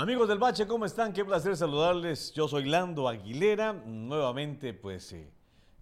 [0.00, 1.12] Amigos del Bache, ¿cómo están?
[1.12, 2.32] Qué placer saludarles.
[2.32, 3.74] Yo soy Lando Aguilera.
[3.74, 5.30] Nuevamente, pues, eh,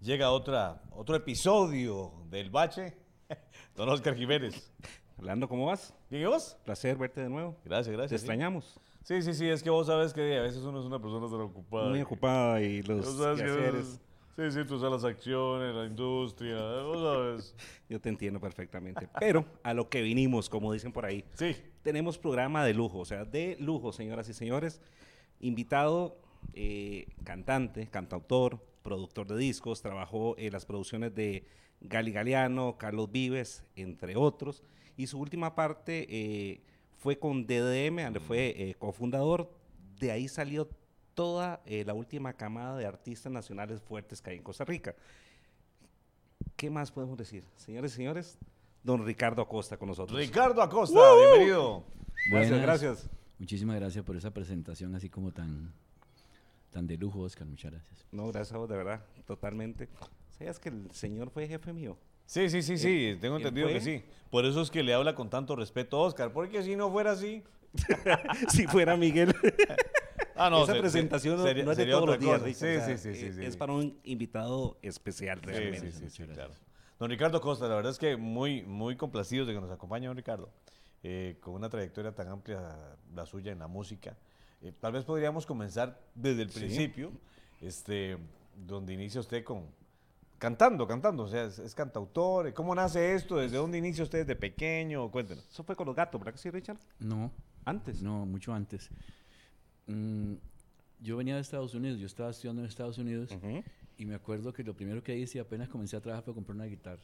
[0.01, 2.97] llega otra, otro episodio del Bache.
[3.77, 4.73] Don Oscar Jiménez.
[5.21, 5.93] Lando, ¿cómo vas?
[6.09, 6.57] ¿Bien y vos?
[6.65, 7.55] Placer verte de nuevo.
[7.63, 8.19] Gracias, Te gracias.
[8.19, 8.25] sí.
[8.25, 8.77] extrañamos.
[9.05, 11.39] Sí, sí, sí, es que vos sabes que a veces uno es una persona tan
[11.39, 11.87] ocupada.
[11.87, 14.01] Muy ocupada y los quehaceres.
[14.39, 17.55] Sí, sí, tú sabes las acciones, la industria, vos sabes.
[17.89, 19.09] Yo te entiendo perfectamente.
[19.19, 21.25] Pero a lo que vinimos, como dicen por ahí.
[21.33, 24.79] Sí, Tenemos programa de lujo, o sea, de lujo, señoras y señores.
[25.41, 26.21] Invitado,
[26.53, 31.45] eh, cantante, cantautor, productor de discos, trabajó en las producciones de
[31.81, 34.63] Gali Galeano, Carlos Vives, entre otros.
[34.95, 36.61] Y su última parte eh,
[36.95, 39.51] fue con DDM, donde fue eh, cofundador.
[39.99, 40.69] De ahí salió
[41.19, 44.95] toda eh, la última camada de artistas nacionales fuertes que hay en Costa Rica.
[46.55, 47.43] ¿Qué más podemos decir?
[47.57, 48.37] Señores y señores,
[48.85, 50.17] don Ricardo Acosta con nosotros.
[50.17, 51.83] Ricardo Acosta, bienvenido.
[52.31, 52.61] Gracias, Buenas.
[52.61, 53.09] gracias.
[53.37, 55.73] Muchísimas gracias por esa presentación así como tan,
[56.71, 57.45] tan de lujo, Oscar.
[57.45, 58.05] Muchas gracias.
[58.13, 59.89] No, gracias a vos, de verdad, totalmente.
[60.29, 61.97] ¿Sabías que el señor fue jefe mío?
[62.27, 64.05] Sí, sí, sí, sí, tengo entendido que sí.
[64.29, 67.11] Por eso es que le habla con tanto respeto a Oscar, porque si no fuera
[67.11, 67.43] así...
[68.51, 69.35] si fuera Miguel.
[70.39, 72.41] Ah, no, Esa se- presentación no, sería- no es de todos los días.
[72.41, 73.59] Richard, Sí, o sea, sí, sí, sí, eh, Es sí.
[73.59, 75.91] para un invitado especial realmente.
[75.91, 76.53] sí, sí, claro.
[76.97, 80.17] Don Ricardo Costa, la verdad es que muy, muy complacidos de que nos acompañe don
[80.17, 80.49] Ricardo,
[81.03, 84.17] eh, con una trayectoria tan amplia la suya en la música.
[84.61, 86.59] Eh, tal vez podríamos comenzar desde el Sí.
[86.59, 87.11] principio,
[87.61, 88.17] este,
[88.55, 89.65] donde inicia usted con
[90.37, 92.53] cantando, cantando, o sea, es, es cantautor.
[92.53, 93.37] ¿Cómo nace esto?
[93.37, 95.11] ¿Desde dónde inicia usted desde pequeño?
[95.11, 95.45] Cuéntenos.
[95.49, 96.77] Eso fue con los gatos, ¿verdad que sí, Richard?
[96.99, 97.31] No,
[97.65, 98.01] Antes.
[98.01, 98.89] no, mucho antes.
[99.89, 100.35] Mm,
[101.01, 103.31] yo venía de Estados Unidos, yo estaba estudiando en Estados Unidos
[103.97, 106.65] y me acuerdo que lo primero que hice apenas comencé a trabajar fue comprar una
[106.65, 107.01] guitarra.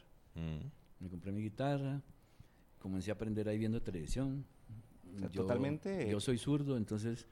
[1.00, 2.00] Me compré mi guitarra,
[2.78, 4.44] comencé a aprender ahí viendo televisión.
[5.14, 7.26] O sea, totalmente- Yo soy zurdo, entonces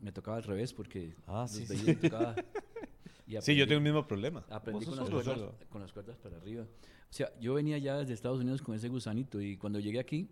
[0.00, 1.90] me tocaba al revés porque Ah, los sí, sí.
[1.90, 2.34] y tocaba.
[3.26, 4.44] y Sí, yo tengo el mismo problema.
[4.50, 6.64] Aprendí con las, cuerdas, con las cuerdas para arriba.
[6.64, 10.28] O sea, yo venía ya desde Estados Unidos con ese gusanito y cuando llegué aquí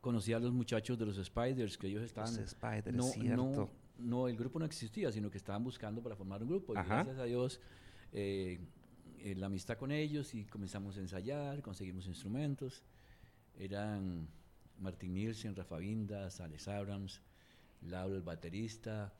[0.00, 2.34] conocí a los muchachos de los Spiders que ellos estaban...
[2.36, 3.36] Los Spiders, no, cierto.
[3.36, 6.74] no, no, el grupo no existía, sino que estaban buscando para formar un grupo.
[6.74, 6.94] Y Ajá.
[6.96, 7.60] gracias a Dios,
[8.12, 8.58] eh,
[9.20, 12.84] eh, la amistad con ellos y comenzamos a ensayar, conseguimos instrumentos.
[13.58, 14.28] Eran
[14.78, 17.20] Martin Nielsen, Rafa Vindas, Alex Abrams,
[17.82, 19.12] Lauro el baterista.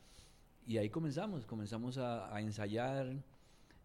[0.66, 3.12] Y ahí comenzamos, comenzamos a, a ensayar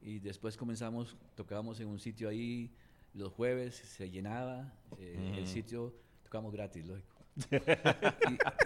[0.01, 2.69] y después comenzamos, tocábamos en un sitio ahí
[3.13, 5.51] los jueves, se llenaba eh, el Ujú.
[5.51, 5.93] sitio,
[6.33, 7.13] tocábamos gratis, lógico.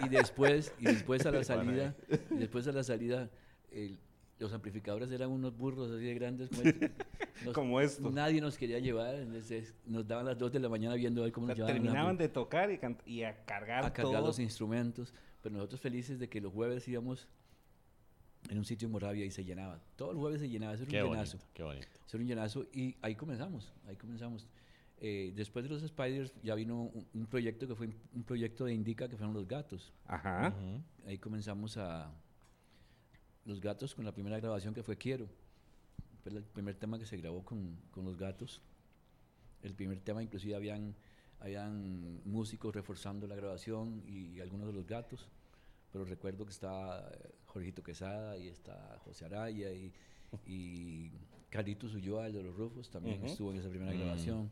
[0.02, 1.94] y, y después, y después a la salida,
[2.30, 3.28] y después a la salida,
[3.70, 3.98] el-
[4.38, 6.92] los amplificadores eran unos burros así de grandes como, este.
[7.44, 8.10] Nos- Como esto.
[8.10, 11.32] Nadie nos quería llevar, entonces nos daban las 2 de la mañana viendo a ver
[11.32, 14.26] cómo O sea, nos llevaban terminaban de tocar y, y a cargar a cargar todo.
[14.28, 15.12] los instrumentos,
[15.42, 17.28] pero nosotros felices de que los jueves íbamos
[18.48, 19.80] en un sitio en Moravia y se llenaba.
[19.96, 21.48] Todo el jueves se llenaba, eso era Qué un bonito, llenazo.
[21.52, 21.86] qué bonito.
[22.06, 24.46] Eso era un llenazo y ahí comenzamos, ahí comenzamos.
[25.00, 28.74] Eh, después de los Spiders ya vino un, un proyecto que fue un proyecto de
[28.74, 29.92] Indica que fueron los gatos.
[30.06, 30.52] Ajá.
[31.06, 32.10] Ahí comenzamos a
[33.44, 35.28] los gatos con la primera grabación que fue Quiero.
[36.22, 38.60] Fue el primer tema que se grabó con, con los gatos.
[39.62, 40.94] El primer tema inclusive habían,
[41.40, 45.28] habían músicos reforzando la grabación y, algunos de los gatos.
[45.92, 49.92] Pero recuerdo que está eh, Jorgito Quesada y está José Araya y,
[50.46, 51.10] y
[51.48, 53.98] Carlitos Ulloa, el de los Rufos, también estuvo en esa primera Mm.
[53.98, 54.50] grabación.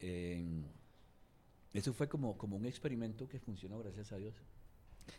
[0.00, 0.62] Eh,
[1.72, 4.34] eso fue como, como un experimento que funcionó, gracias a Dios.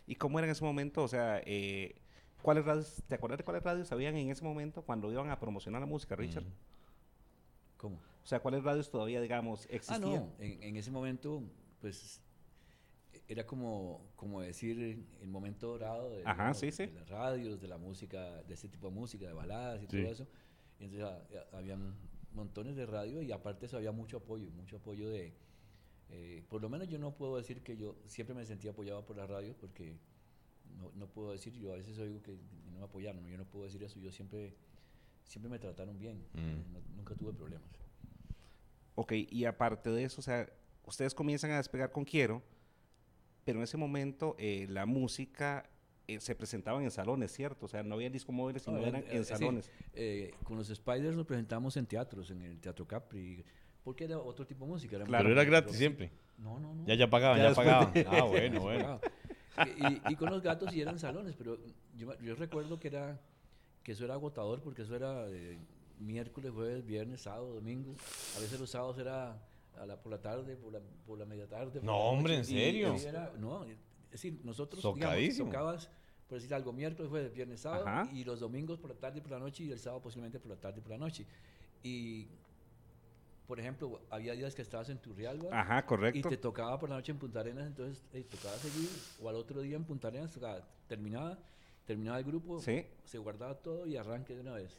[0.06, 1.02] ¿Y cómo era en ese momento?
[1.02, 1.94] O sea, eh,
[2.42, 5.80] ¿cuáles radios, ¿te acuerdas de cuáles radios habían en ese momento cuando iban a promocionar
[5.80, 6.44] la música, Richard?
[7.76, 7.96] ¿Cómo?
[8.22, 10.00] O sea, ¿cuáles radios todavía, digamos, Ah, existían?
[10.02, 11.42] no, en, en ese momento,
[11.80, 12.20] pues,
[13.26, 14.78] era como, como decir
[15.20, 16.54] el momento dorado de, Ajá, ¿no?
[16.54, 16.86] sí, sí.
[16.86, 19.96] de las radios, de la música, de este tipo de música, de baladas y Sí.
[20.02, 20.26] todo eso.
[20.78, 21.94] Y entonces ah, ah, habían
[22.34, 25.32] montones de radio y aparte eso había mucho apoyo, mucho apoyo de...
[26.10, 29.16] eh, por lo menos yo no puedo decir que yo siempre me sentí apoyado por
[29.16, 29.96] la radio porque
[30.78, 32.36] no, no puedo decir, yo a veces oigo que
[32.72, 34.54] no me apoyaron, yo no puedo decir eso, yo siempre,
[35.24, 36.72] siempre me trataron bien, Mm.
[36.72, 37.68] no- nunca tuve problemas.
[38.94, 40.48] Ok, y aparte de eso, o sea,
[40.86, 42.42] ustedes comienzan a despegar con Quiero,
[43.44, 45.68] pero en ese momento eh, la música
[46.08, 47.66] eh, se presentaba en salones, ¿cierto?
[47.66, 49.30] O sea, no había disco móviles, sino No, eran eh, en eh, sí.
[49.34, 49.70] salones.
[49.94, 53.44] Eh, con los Spiders nos presentamos en teatros, en el Teatro Capri,
[53.84, 54.96] porque era otro tipo de música.
[54.96, 55.24] era Claro.
[55.24, 55.78] Pero era gratis rock.
[55.78, 56.10] siempre.
[56.38, 56.86] No, no, no.
[56.86, 57.92] Ya, ya pagaban, Ya ya, pagaban.
[57.92, 59.00] de- Ah, bueno, bueno.
[59.76, 61.58] Y, y con los gatos sí eran salones, pero
[61.96, 63.20] yo, yo recuerdo que era
[63.82, 65.58] que eso era agotador porque eso era eh,
[65.98, 67.92] miércoles, jueves, viernes, sábado, domingo.
[68.36, 69.38] A veces los sábados era
[69.78, 71.80] a la, por la tarde, por la, por la media tarde.
[71.82, 73.08] No, hombre, noche, ¿en y- y serio?
[73.08, 73.64] era- no,
[74.12, 75.90] es decir, nosotros digamos, tocabas,
[76.28, 78.10] por decir algo, miércoles, jueves, viernes, sábado, Ajá.
[78.12, 80.50] y los domingos por la tarde y por la noche, y el sábado posiblemente por
[80.50, 81.26] la tarde y por la noche.
[81.82, 82.26] Y,
[83.46, 86.28] por ejemplo, había días que estabas en Turrialba Ajá, y correcto.
[86.28, 88.88] te tocaba por la noche en Punta Arenas, entonces eh, tocaba seguir,
[89.20, 91.38] o al otro día en Punta Arenas, tocaba- terminaba,
[91.86, 92.84] terminaba el grupo, Sí.
[93.04, 94.72] se guardaba todo y arranque de una vez.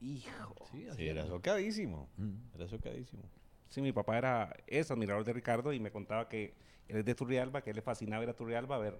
[0.00, 0.54] Hijo.
[0.70, 1.28] Sí, así Sí, era era.
[1.28, 2.08] socadísimo.
[2.16, 2.34] Mm.
[2.54, 3.22] Era socadísimo.
[3.72, 6.52] Sí, mi papá era, es admirador de Ricardo y me contaba que
[6.88, 8.98] él es de Turrialba, que a él le fascinaba ir a Turrialba a ver,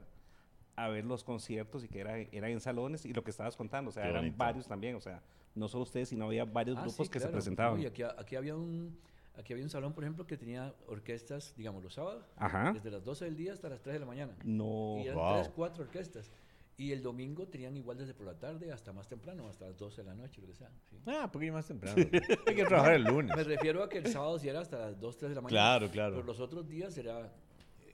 [0.76, 3.90] a ver los conciertos y que era, era en salones y lo que estabas contando,
[3.90, 4.38] o sea, Qué eran bonito.
[4.38, 5.20] varios también, o sea,
[5.54, 7.76] no solo ustedes, sino había varios Ah, grupos sí, que se presentaban.
[7.76, 8.98] No, y aquí, aquí había un,
[9.36, 12.72] aquí había un salón, por ejemplo, que tenía orquestas, digamos, los sábados, Ajá.
[12.72, 14.34] desde las 12 del día hasta las 3 de la mañana.
[14.42, 14.96] No.
[15.00, 15.34] y eran wow.
[15.34, 16.32] tres, cuatro orquestas.
[16.76, 20.02] Y el domingo tenían igual desde por la tarde hasta más temprano, hasta las 12
[20.02, 20.70] de la noche, lo que sea.
[20.88, 20.96] sí.
[21.06, 21.96] Ah, un poquito más temprano.
[22.46, 23.36] Hay que trabajar el lunes.
[23.36, 25.60] Me refiero a que el sábado sí era hasta las 2, 3 de la mañana.
[25.60, 26.14] Claro, claro.
[26.14, 27.30] Pero los otros días era,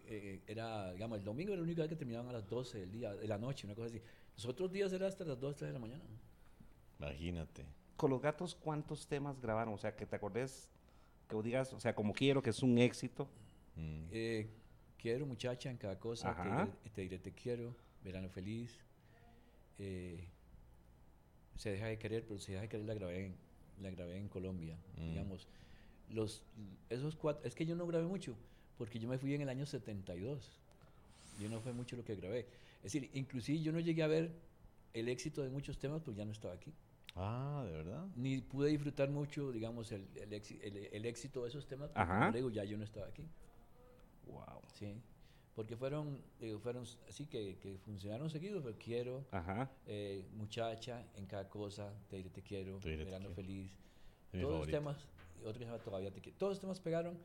[0.07, 2.93] eh, era, digamos, el domingo era el único día que terminaban a las 12 del
[2.93, 4.01] día, de la noche, una cosa así.
[4.37, 6.05] Los otros días era hasta las 2, 3 de la mañana.
[6.99, 7.67] Imagínate.
[7.97, 9.75] Con los gatos, ¿cuántos temas grabaron?
[9.75, 10.71] O sea, que te acordes,
[11.29, 13.29] que digas, o sea, como quiero, que es un éxito.
[13.75, 14.05] Mm.
[14.13, 14.49] Eh,
[14.97, 16.35] quiero muchacha en cada cosa,
[16.83, 17.75] te te diré te quiero,
[18.09, 18.71] verano feliz.
[19.81, 20.25] eh,
[21.57, 23.35] se deja de querer, pero se deja de querer la grabé en,
[23.81, 25.11] la grabé en Colombia, Mm.
[25.11, 25.47] digamos.
[26.11, 26.43] Los,
[26.89, 28.35] esos cuatro, es que yo no grabé mucho,
[28.79, 30.59] porque yo me fui en el año 72.
[31.41, 32.47] Yo no fue mucho lo que grabé.
[32.83, 34.31] Es decir, inclusive yo no llegué a ver
[34.95, 36.73] el éxito de muchos temas, porque ya no estaba aquí.
[37.15, 38.07] Ah, ¿de verdad?
[38.17, 42.19] Ni pude disfrutar mucho, digamos, el, el, el- el éxito de esos temas, porque Ajá.
[42.21, 43.25] como le digo, ya yo no estaba aquí.
[44.27, 44.61] Wow.
[44.75, 44.95] Sí,
[45.59, 49.69] porque fueron, digo, fueron así que, que funcionaron seguidos, pero quiero, Ajá.
[49.87, 53.35] eh, muchacha, en cada cosa, te diré te quiero, Te diré te verano quiero.
[53.35, 53.73] feliz,
[54.33, 55.09] Es todos los temas,
[55.41, 57.19] otro que se llama todavía te quiero, todos los temas pegaron,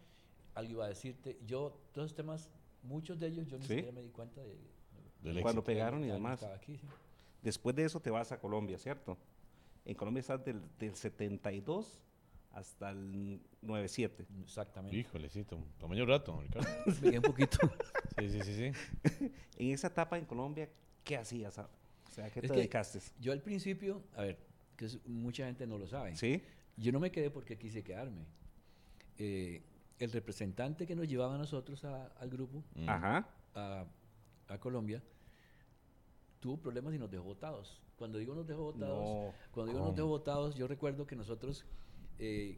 [0.55, 2.49] algo iba a decirte, yo, todos los temas,
[2.81, 3.73] muchos de ellos yo ni Sí.
[3.75, 4.57] siquiera me di cuenta de,
[5.21, 6.41] Del Cuando pegaron y demás.
[6.43, 6.87] aquí, sí.
[7.43, 9.15] Después de eso te vas a Colombia, ¿cierto?
[9.85, 11.99] En Colombia estás del, del 72
[12.53, 14.25] hasta el 97.
[14.43, 16.67] exactamente, Híjole, sí, tom- tamaño rato, Ricardo.
[17.17, 17.57] un poquito.
[18.19, 19.31] Sí, sí, sí, sí.
[19.57, 20.69] En esa etapa en Colombia,
[21.03, 21.57] ¿qué hacías?
[21.57, 21.67] O
[22.11, 22.99] sea, ¿qué Es te que- dedicaste?
[23.19, 24.37] Yo al principio, a ver,
[24.77, 26.43] que es- mucha gente no lo sabe, ¿Sí?
[26.77, 28.25] Yo no me quedé porque quise quedarme.
[29.17, 29.63] Eh,
[29.99, 32.89] el representante que nos llevaba a nosotros a- al grupo, Mm.
[32.89, 33.27] Ajá.
[33.55, 33.85] a,
[34.47, 35.01] a Colombia,
[36.39, 37.81] tuvo problemas y nos dejó votados.
[37.95, 39.33] Cuando digo nos dejó votados, No.
[39.51, 41.65] cuando digo nos dejó votados, yo recuerdo que nosotros
[42.19, 42.57] eh,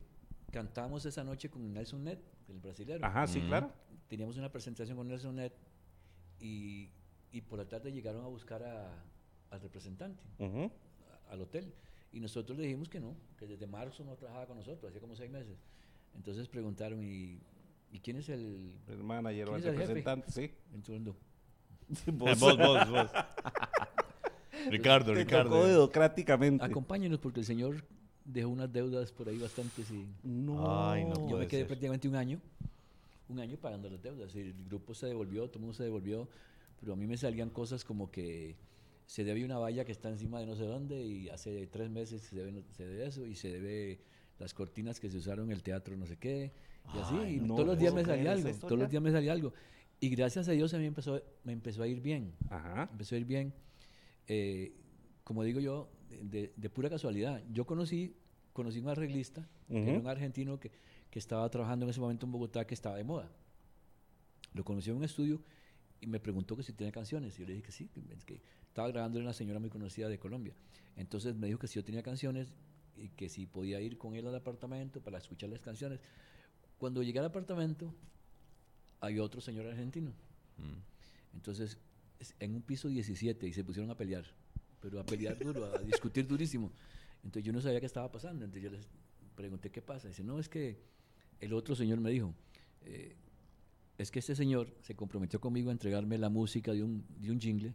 [0.52, 2.20] cantamos esa noche con Nelson Net,
[2.50, 3.06] el brasileño.
[3.06, 3.48] Ajá, sí, Mm.
[3.48, 3.72] claro.
[4.08, 5.54] Teníamos una presentación con Nelson Net
[6.40, 6.90] y,
[7.32, 9.04] y por la tarde llegaron a buscar a-
[9.50, 10.72] al representante Ujú.
[11.30, 11.74] a- al hotel.
[12.12, 15.16] Y nosotros le dijimos que no, que desde marzo no trabajaba con nosotros, hacía como
[15.16, 15.58] seis meses.
[16.16, 17.42] Entonces preguntaron, ¿y,
[17.92, 18.74] ¿y quién es el...?
[18.88, 20.52] El manager o ¿Quién el representante, sí.
[20.74, 21.04] Entonces,
[22.14, 22.58] vos, vos,
[22.90, 23.12] vos.
[24.70, 25.50] Ricardo, Te Ricardo.
[25.52, 26.64] tocó dedocráticamente.
[26.66, 27.84] acompáñenos porque el señor
[28.26, 30.90] dejó unas deudas por ahí bastantes y No.
[30.90, 31.68] Ay, no yo me quedé ser.
[31.68, 32.40] prácticamente un año,
[33.30, 34.36] un año pagando las deudas.
[34.36, 36.28] El grupo se devolvió, todo el mundo se devolvió,
[36.80, 38.56] pero a mí me salían cosas como que
[39.06, 42.22] se debe una valla que está encima de no sé dónde y hace tres meses
[42.24, 44.00] se debe, se debe eso y se debe
[44.40, 46.52] las cortinas que se usaron en el teatro no sé qué
[46.94, 49.12] y así Ay, y no todos los días me salía algo todos los días me
[49.12, 49.54] salía algo
[50.00, 52.90] y gracias a Dios a mí empezó me empezó a ir bien Ajá.
[52.92, 53.54] empezó a ir bien
[54.28, 54.74] Eh,
[55.24, 58.16] como digo yo de, de pura casualidad yo conocí
[58.54, 60.02] conocí un arreglista que era Ujú.
[60.02, 60.72] un argentino que,
[61.10, 63.30] que estaba trabajando en ese momento en Bogotá que estaba de moda
[64.54, 65.42] lo conocí en un estudio
[66.02, 67.36] y me preguntó que si tenía canciones.
[67.38, 70.20] Y yo le dije que sí, que, que estaba grabando una señora muy conocida de
[70.20, 70.54] Colombia.
[70.98, 72.54] Entonces me dijo que si yo tenía canciones
[72.96, 76.00] y que si podía ir con él al apartamento para escuchar las canciones.
[76.78, 77.94] Cuando llegué al apartamento,
[79.00, 80.12] hay otro señor argentino.
[80.58, 81.36] Mm.
[81.38, 81.78] Entonces,
[82.20, 84.26] es- en un piso 17 y se pusieron a pelear,
[84.80, 86.72] pero a pelear duro, a discutir durísimo.
[87.24, 88.46] Entonces yo no sabía qué estaba pasando.
[88.46, 88.88] Entonces yo les
[89.36, 90.08] pregunté qué pasa.
[90.08, 90.80] Dice, no, es que
[91.40, 92.34] el otro señor me dijo,
[92.82, 93.16] eh,
[93.98, 97.40] es que este señor se comprometió conmigo a entregarme la música de un, de un
[97.40, 97.74] jingle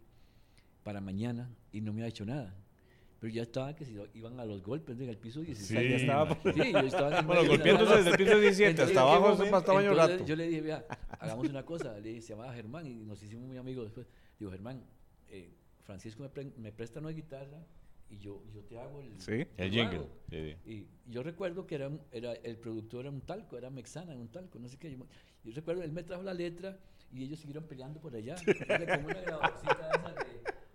[0.83, 2.55] para mañana y no me ha hecho nada.
[3.19, 5.67] Pero ya estaba que si iban a los golpes en el piso 16.
[5.67, 6.35] Sí, ya estaba.
[6.43, 9.51] Sí, yo estaba Bueno, golpeándose desde el piso 17 Entonces, hasta ¿en qué abajo momento?
[9.51, 10.25] más tamaño Entonces, rato.
[10.25, 10.85] Yo le dije, vea,
[11.19, 11.99] hagamos una cosa.
[11.99, 14.07] Le dije, se llamaba Germán y nos hicimos muy amigos después.
[14.39, 14.83] Digo, Germán,
[15.29, 15.53] eh,
[15.91, 17.65] Francisco me, pre- me presta una guitarra
[18.09, 19.45] y yo, yo te hago el, Sí.
[19.57, 19.97] El jingle.
[19.97, 20.09] hago".
[20.29, 20.71] Sí, sí.
[20.71, 24.57] Y yo recuerdo que era, era el productor era un talco, era Mexana, un talco,
[24.59, 24.91] no sé qué.
[24.91, 25.05] Yo,
[25.43, 26.77] yo recuerdo, él me trajo la letra
[27.13, 28.35] y ellos siguieron peleando por allá.
[28.67, 30.15] Era como una grabadorcita de esas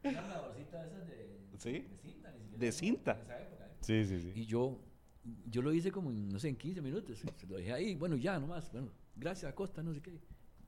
[0.03, 1.27] de, una grabadorcita de esas de,
[1.59, 1.73] Sí.
[1.73, 2.33] de cinta.
[2.33, 3.13] ni siquiera De cinta.
[3.13, 3.71] en esa época, ¿eh?
[3.81, 4.33] Sí, sí, sí.
[4.35, 4.79] Y yo,
[5.47, 7.19] yo lo hice como, en, no sé, en 15 minutos.
[7.37, 8.71] Se lo dejé ahí, bueno, ya nomás.
[8.73, 10.19] Bueno, gracias, Acosta, no sé qué.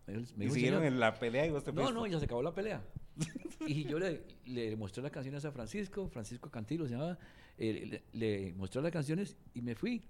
[0.08, 0.92] Me dijo, Y "El siguieron señor".
[0.94, 2.82] en la pelea y vos te No, no, ya se acabó la pelea.
[3.66, 7.18] y yo le, le mostré las canciones a Francisco, Francisco Cantilo se llamaba,
[7.58, 10.02] eh, le, le mostré las canciones y me fui.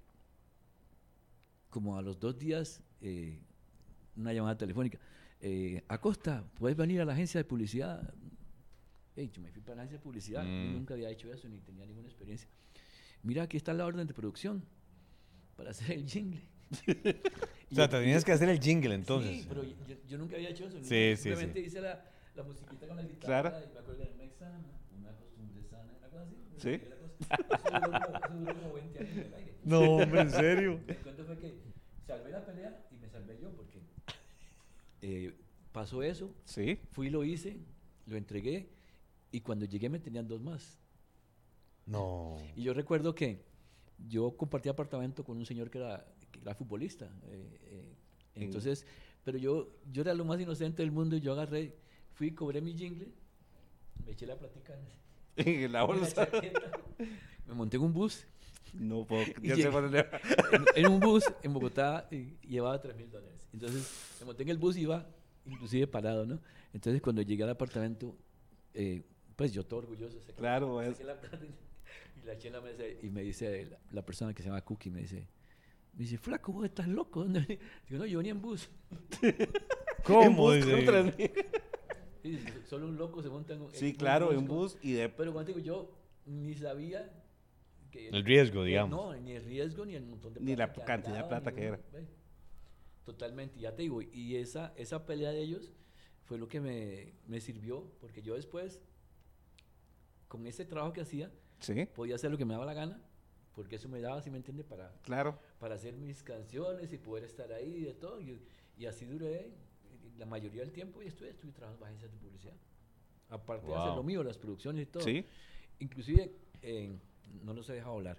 [1.71, 3.41] Como a los dos días, eh,
[4.17, 4.99] una llamada telefónica.
[5.41, 8.13] Eh, Acosta, ¿puedes venir a la agencia de publicidad?
[9.15, 10.73] Ey, yo me fui para la agencia de publicidad, Mm.
[10.75, 12.49] nunca había hecho eso ni tenía ninguna experiencia.
[13.23, 14.63] Mira, aquí está la orden de producción
[15.57, 16.41] para hacer el jingle.
[17.71, 19.43] O sea, te tenías que hacer el jingle entonces.
[19.43, 19.75] Sí, pero yo,
[20.09, 20.79] yo nunca había hecho eso.
[20.81, 21.67] Sí, sí, Simplemente sí.
[21.67, 22.03] hice la,
[22.35, 23.67] la musiquita con la guitarra Claro.
[23.71, 24.61] y me acuerdo de Mexana,
[24.99, 26.37] una costumbre sana, una cosa así.
[26.57, 26.71] Sí.
[26.71, 29.55] Eso duró, como, eso duró como 20 años en el aire.
[29.65, 30.81] No, hombre, en serio.
[30.89, 31.55] El cuento fue que
[32.07, 33.81] salvé la pelea y me salvé yo porque
[35.03, 35.35] eh,
[35.73, 36.79] pasó eso, Sí.
[36.93, 37.59] fui y lo hice,
[38.07, 38.71] lo entregué
[39.31, 40.79] y cuando llegué me tenían dos más.
[41.85, 42.39] No.
[42.57, 43.45] Y yo recuerdo que
[44.07, 47.07] yo compartí apartamento con un señor que era, que era futbolista.
[47.27, 47.95] eh, eh,
[48.35, 48.85] En- entonces,
[49.25, 51.75] pero yo, yo era lo más inocente del mundo y yo agarré,
[52.15, 53.09] fui, cobré mi jingle,
[54.05, 54.81] me eché la platica en,
[55.47, 56.29] la en la bolsa.
[57.47, 58.25] me monté en un bus,
[58.75, 59.25] No puedo.
[59.43, 63.49] Y Ya sé en, en un bus en Bogotá y llevaba 3 mil dólares.
[63.53, 63.89] Entonces,
[64.21, 65.07] me monté en el bus y iba
[65.47, 66.39] inclusive parado, ¿no?
[66.75, 68.15] Entonces, cuando llegué al apartamento,
[68.75, 69.03] eh,
[69.35, 70.19] pues yo todo orgulloso.
[70.21, 71.39] saqué- Claro, saqué es- la plata
[72.23, 74.61] y la eché en la mesa y me dice la, la persona que se llama
[74.63, 75.27] Cookie, me dice,
[75.99, 77.25] me dice, flaco, vos estás loco.
[77.25, 78.71] ¿Dónde venís?" Digo, no, yo venía en bus.
[80.09, 80.43] En ¿Cómo?
[80.45, 81.43] bus Dice.
[82.23, 84.93] Y dice, solo un loco se monta en un Sí, en claro, en bus y
[84.93, 85.09] de.
[85.11, 85.93] Pero cuando digo, yo
[86.25, 87.13] ni sabía
[87.91, 88.09] que...
[88.09, 88.91] El riesgo, digamos.
[88.91, 91.65] No, ni el riesgo ni el montón de Ni la plata cantidad de plata que
[91.65, 91.81] era.
[93.05, 95.73] Totalmente, ya te digo, y esa, esa pelea de ellos
[96.25, 98.81] fue lo que me, me sirvió, porque yo después,
[100.29, 103.03] con ese trabajo que hacía, Sí, podía hacer lo que me daba la gana,
[103.55, 105.39] porque eso me daba, si me entiende, para, claro.
[105.59, 108.21] para hacer mis canciones y poder estar ahí y de todo.
[108.21, 108.41] Y,
[108.77, 109.51] y así duré
[110.17, 112.55] la mayoría del tiempo y estuve, estuve trabajando en agencias de publicidad.
[113.31, 115.03] Aparte de hacer lo mío, las producciones y todo.
[115.03, 115.25] Sí.
[115.81, 116.97] Inclusive, eh,
[117.43, 118.19] no los he dejado hablar.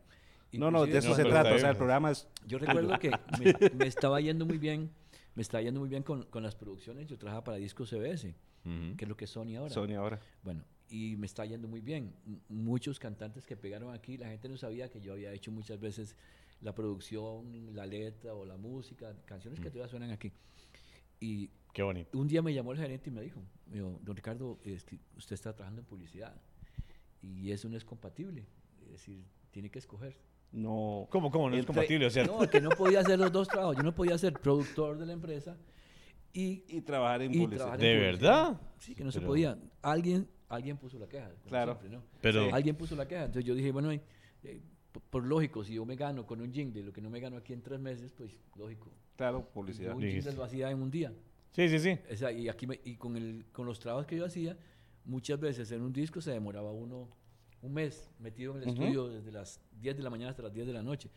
[0.52, 1.42] No, no, de eso No, se trata.
[1.42, 2.28] está O sea, bien, el programa es.
[2.48, 4.92] yo recuerdo que me, me estaba yendo muy bien,
[5.36, 7.08] me estaba yendo muy bien con, con las producciones.
[7.08, 8.34] Yo trabajaba para Disco CBS,
[8.64, 9.74] que es lo que es Sony ahora.
[9.74, 10.20] Sony ahora.
[10.44, 12.14] Bueno, y me está yendo muy bien.
[12.26, 15.80] M- muchos cantantes que pegaron aquí, la gente no sabía que yo había hecho muchas
[15.80, 16.16] veces
[16.62, 20.32] la producción, la letra o la música, canciones que todavía suenan aquí.
[21.20, 22.18] Y Qué bonito.
[22.18, 25.00] un día me llamó el gerente y me dijo, me dijo, don Ricardo, es que
[25.18, 26.34] usted está trabajando en publicidad
[27.22, 28.46] y eso no es compatible.
[28.86, 30.16] Es decir, tiene que escoger.
[30.52, 31.08] No.
[31.12, 31.48] ¿Cómo, cómo?
[31.50, 32.26] No es Entre- compatible, o sea.
[32.26, 33.76] No, que no podía hacer los dos trabajos.
[33.78, 35.56] Yo no podía ser productor de la empresa
[36.34, 37.58] y, Y trabajar en y publicidad.
[37.58, 38.44] trabajar ¿De en publicidad.
[38.50, 38.62] verdad?
[38.80, 39.58] Sí, que no se Pero- podía.
[39.84, 41.30] Alguien, alguien puso la queja.
[41.30, 41.74] como Claro.
[41.80, 42.04] siempre, ¿no?
[42.22, 43.22] Pero- Alguien puso la queja.
[43.26, 44.02] Entonces yo dije, bueno, eh,
[44.44, 47.20] eh, por, por lógico, si yo me gano con un jingle lo que no me
[47.20, 48.92] gano aquí en tres meses, pues lógico.
[49.16, 49.96] Claro, publicidad.
[49.96, 51.14] un jingle lo hacía en un día.
[51.52, 51.98] Sí, sí, sí.
[52.12, 54.58] O sea, y aquí me- y con, el, con los trabajos que yo hacía,
[55.06, 57.10] muchas veces en un disco se demoraba uno
[57.62, 58.82] un mes metido en el Ujú.
[58.84, 61.10] estudio desde las 10 de la mañana hasta las 10 de la noche.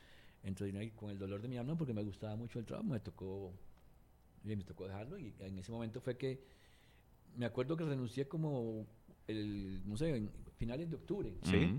[0.43, 3.53] Entonces, con el dolor de mi alma, porque me gustaba mucho el trabajo, me tocó,
[4.43, 5.17] me tocó dejarlo.
[5.19, 6.43] Y en ese momento fue que
[7.37, 8.87] me acuerdo que renuncié como
[9.27, 11.35] el, no sé, en finales de octubre.
[11.45, 11.79] Sí.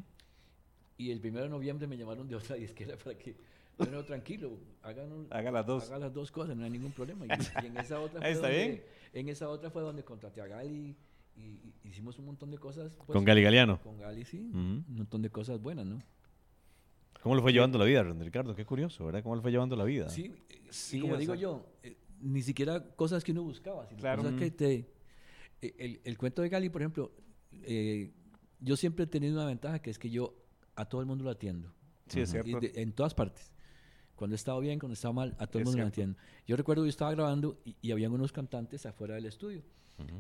[0.98, 3.36] Y el primero de noviembre me llamaron de otra disquera para que,
[3.78, 5.86] bueno, tranquilo, hagan un- Haga las dos.
[5.88, 7.26] haga las dos cosas, no hay ningún problema.
[7.26, 7.30] Y,
[7.64, 8.84] y en esa otra fue Está donde, bien.
[9.14, 10.96] En esa otra fue donde contraté a Gali
[11.36, 12.94] y, y hicimos un montón de cosas.
[12.96, 13.82] pues, Con Gali Galeano.
[13.82, 14.50] Con Gali, sí.
[14.54, 16.02] Un montón de cosas buenas, ¿no?
[17.22, 18.54] ¿Cómo le fue llevando la vida, Ricardo?
[18.54, 19.24] Qué curioso, ¿verdad?
[19.24, 20.10] ¿Cómo le fue llevando la vida?
[20.10, 24.00] Sí, eh, Sí, como digo sea- yo, eh, ni siquiera cosas que uno buscaba, sino
[24.02, 24.24] Claro.
[24.24, 24.74] cosas que te...
[25.62, 27.12] eh, El, el cuento de Gali, por ejemplo,
[27.64, 28.12] eh,
[28.60, 30.36] yo siempre he tenido una ventaja que es que yo
[30.76, 31.74] a todo el mundo lo atiendo.
[32.08, 32.60] Sí, es Y cierto.
[32.60, 33.52] de- en todas partes.
[34.16, 36.18] Cuando he estado bien, cuando he estado mal, a todo el Es mundo lo entiendo.
[36.48, 39.64] Yo recuerdo que yo estaba grabando y, y habían unos cantantes afuera del estudio.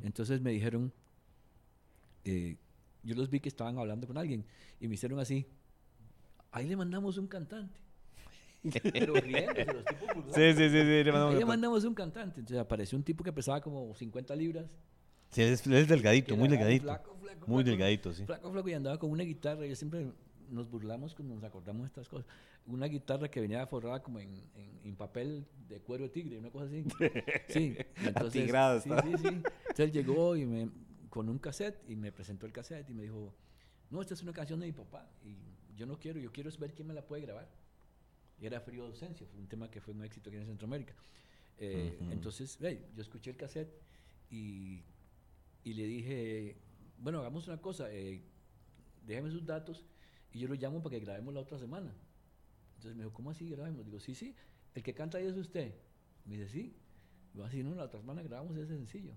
[0.04, 0.92] Entonces me dijeron,
[2.25, 2.58] eh,
[3.04, 4.46] yo los vi que estaban hablando con alguien
[4.80, 5.46] y me hicieron así,
[6.52, 7.80] ahí le mandamos un cantante.
[8.94, 10.36] Pero riéndose, los tipos burlados.
[10.36, 11.04] Sí, sí, sí, sí.
[11.04, 12.40] le mandamos Ahí le un- mandamos un cantante.
[12.40, 14.72] Entonces apareció un tipo que pesaba como 50 libras.
[15.32, 16.84] Sí, es, es delgadito, muy delgadito.
[16.84, 18.25] Flaco, flaco, Muy delgadito, sí.
[18.25, 19.66] Flaco, flaco, y andaba con una guitarra.
[19.66, 20.12] Yo siempre
[20.50, 22.25] nos burlamos cuando nos acordamos de estas cosas.
[22.66, 26.50] Una guitarra que venía forrada como en, en- en papel de cuero de tigre, una
[26.50, 26.84] cosa así.
[27.50, 29.28] Sí, y entonces, Atigrada sí, sí, sí.
[29.28, 30.70] Entonces él llegó y me,
[31.10, 33.34] con un cassette y me presentó el cassette y me dijo,
[33.90, 35.36] no, esta es una canción de mi papá y
[35.75, 37.50] yo no quiero, yo quiero ver quién me la puede grabar.
[38.40, 40.94] Y era Frío de Ausencia, fue un tema que fue un éxito aquí en Centroamérica.
[41.58, 42.12] Eh, Ujú.
[42.12, 43.72] Entonces, hey, yo escuché el cassette
[44.30, 44.84] y,
[45.63, 46.58] y le dije,
[47.03, 48.22] bueno, hagamos una cosa, eh,
[49.05, 49.86] déjeme sus datos
[50.31, 51.93] y yo lo llamo para que grabemos la otra semana.
[52.75, 53.86] Entonces me dijo, ¿cómo así grabemos?
[53.86, 54.33] Digo, sí, sí,
[54.74, 55.74] el que canta ahí es usted.
[56.25, 56.74] Me dice, sí.
[57.33, 59.13] Yo así, no, la otra semana grabamos ese sencillo.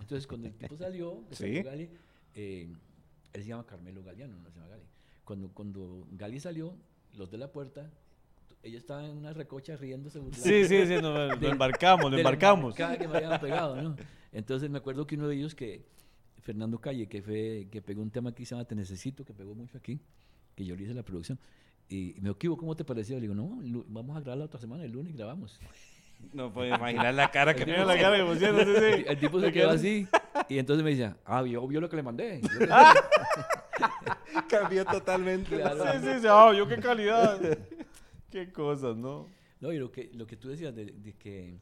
[0.00, 1.62] Entonces, cuando el tipo salió, que Sí.
[1.62, 1.90] Gali,
[2.34, 2.68] eh,
[3.32, 4.84] él se llama Carmelo Galeano, no se llama Gali.
[5.24, 6.74] Cuando, cuando Gali salió,
[7.14, 7.90] los de la puerta,
[8.62, 10.20] ella estaba en una recocha riéndose.
[10.32, 12.64] Sí, sí, sí, no, lo de- embarcamos, la embarcamos.
[12.78, 13.96] marcada que me habían pegado, ¿no?
[14.32, 15.84] Entonces me acuerdo que uno de ellos, que
[16.42, 19.32] Fernando Calle, que fue que pegó un tema aquí que se llama Te Necesito, que
[19.32, 19.98] pegó mucho aquí,
[20.54, 21.38] que yo le hice la producción.
[21.88, 23.16] Y, y me dijo, ¿cómo te pareció?
[23.16, 23.58] Le digo, no,
[23.88, 25.58] vamos a grabar la otra semana, el lunes grabamos.
[26.32, 29.02] No puedo imaginar la cara que la cara que pusieron, sí, El, sí.
[29.02, 30.06] ti- el tipo se quedó así
[30.48, 32.40] y entonces me decía, ah, yo vio lo que le mandé.
[32.60, 32.68] Le-
[34.48, 35.56] cambió totalmente.
[35.56, 35.82] Claro.
[35.84, 37.40] Sí, sí, sí, ah, yo qué calidad.
[38.30, 39.26] qué cosas, ¿no?
[39.60, 41.58] No, y lo que, lo que tú decías de, de que,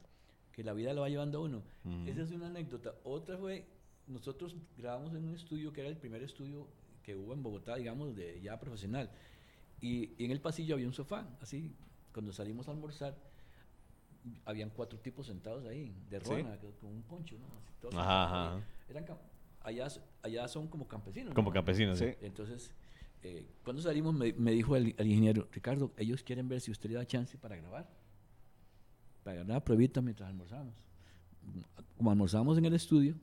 [0.53, 1.63] que la vida lo va llevando a uno,
[2.07, 2.93] esa es una anécdota.
[3.05, 3.65] Otra fue,
[4.11, 6.67] nosotros grabamos en un estudio que era el primer estudio
[7.03, 9.11] que hubo en Bogotá, digamos, de ya profesional.
[9.81, 11.75] Y, y en el pasillo había un sofá, así,
[12.13, 13.17] cuando salimos a almorzar,
[14.45, 17.47] habían cuatro tipos sentados ahí, de rona, con un poncho, ¿no?
[17.59, 18.61] Así, todos Ajá.
[18.89, 19.07] Eran
[19.63, 19.89] allá,
[20.23, 21.35] allá son como campesinos.
[21.35, 21.55] Como ¿no?
[21.55, 22.07] campesinos, sí.
[22.21, 22.73] Entonces,
[23.23, 26.91] eh, cuando salimos me, me dijo el, el ingeniero, Ricardo, ellos quieren ver si usted
[26.91, 27.89] le da chance para grabar.
[29.23, 30.75] Para ganar una pruebita mientras almorzamos.
[31.97, 33.15] Como almorzamos en el estudio,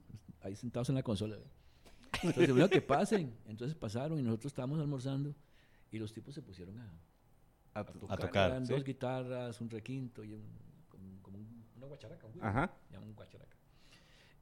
[0.47, 1.37] ahí sentados en la consola.
[2.23, 3.33] Entonces, bueno, que pasen.
[3.45, 5.35] Entonces pasaron y nosotros estábamos almorzando
[5.91, 6.91] y los tipos se pusieron a,
[7.73, 8.73] A A tocar, Eran sí.
[8.73, 10.43] dos guitarras, un requinto y un,
[10.89, 12.25] como, como un- una guacharaca.
[12.27, 12.73] un Ajá.
[12.91, 13.55] llaman guacharaca.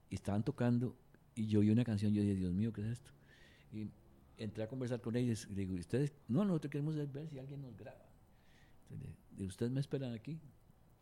[0.10, 0.96] Y estaban tocando
[1.36, 3.12] y yo oí una canción, yo dije, Dios mío, ¿qué es esto?
[3.74, 3.90] Y
[4.38, 6.14] entré a conversar con ellos y le digo, ¿ustedes?
[6.28, 8.06] No, nosotros queremos ver si alguien nos graba.
[8.90, 10.40] Entonces, ¿ustedes me esperan aquí?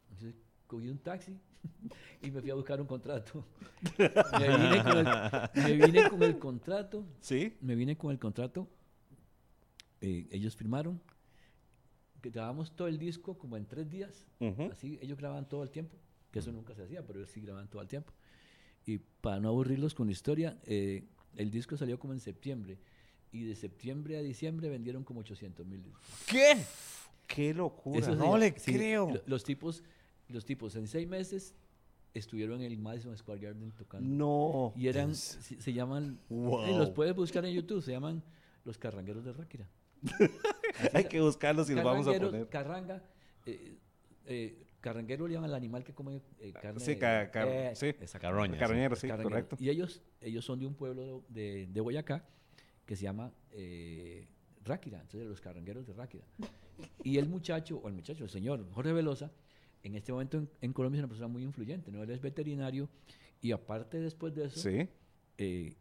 [0.09, 0.35] Entonces
[0.73, 1.37] cogí un taxi
[2.23, 3.45] y me fui a buscar un contrato.
[3.99, 4.07] me,
[4.57, 5.07] vine con el,
[5.55, 7.53] me vine con el contrato Sí.
[7.61, 8.67] me vine con el contrato,
[10.01, 10.99] eh, ellos firmaron,
[12.21, 14.69] que grabamos todo el disco como en tres días, Ujú.
[14.71, 15.95] así ellos grababan todo el tiempo,
[16.31, 18.11] que eso nunca se hacía, pero ellos sí grababan todo el tiempo.
[18.85, 21.03] Y para no aburrirlos con la historia, eh,
[21.35, 22.79] el disco salió como en septiembre,
[23.31, 26.03] y de septiembre a diciembre vendieron como 800 mil discos.
[26.27, 26.57] ¿Qué?
[27.27, 27.99] Qué locura.
[27.99, 29.09] Eso no le sí, creo.
[29.11, 29.83] lo- Los tipos,
[30.33, 31.55] los tipos en seis meses
[32.13, 34.07] estuvieron en el Madison Square Garden tocando.
[34.07, 34.73] No.
[34.75, 36.63] Y eran, se, se llaman, Wow.
[36.65, 38.21] eh, los puedes buscar en YouTube, se llaman
[38.65, 39.67] Los Carrangueros de Ráquira.
[40.93, 42.47] Hay que buscarlos y los vamos a poner.
[42.49, 43.01] Carranga,
[43.45, 43.77] eh,
[44.25, 46.79] eh, carranguero le llaman al animal que come eh, carne.
[46.79, 47.87] Sí, ca- car- eh, sí.
[47.87, 48.19] exacto.
[48.27, 48.57] Carroña.
[48.57, 49.29] Carroñero, sí, Carranguero.
[49.29, 49.55] correcto.
[49.59, 52.25] Y ellos, ellos son de un pueblo de, de Boyacá
[52.85, 54.27] que se llama eh,
[54.65, 56.25] Ráquira, entonces los carrangueros de Ráquira.
[57.03, 59.31] Y el muchacho, o el muchacho, el señor Jorge Velosa,
[59.83, 62.01] en este momento en, en Colombia es una persona muy influyente, ¿no?
[62.03, 62.89] Él es veterinario
[63.41, 64.87] y aparte después de eso, Sí.
[65.37, 65.75] eh,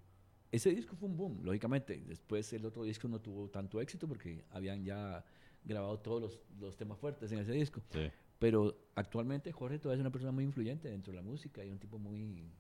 [0.51, 2.03] ese disco fue un boom, lógicamente.
[2.07, 5.25] Después el otro disco no tuvo tanto éxito porque habían ya
[5.65, 7.81] grabado todos los, los temas fuertes en ese disco.
[7.91, 8.11] Sí.
[8.39, 11.79] Pero actualmente Jorge todavía es una persona muy influyente dentro de la música y un
[11.79, 12.51] tipo muy,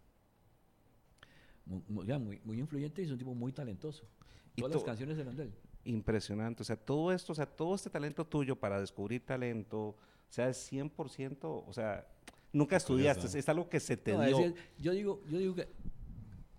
[1.66, 4.04] muy, muy, ya, muy- muy influyente y es un tipo muy talentoso.
[4.54, 5.52] Y Todas las to- canciones eran de él.
[5.84, 6.62] Impresionante.
[6.62, 9.96] O sea, todo esto, o sea, todo este talento tuyo para descubrir talento,
[10.32, 12.06] sea, es 100%, o sea,
[12.52, 14.38] nunca estudiaste, es, es algo que se te No, dio.
[14.38, 15.68] decir, yo, digo, yo digo que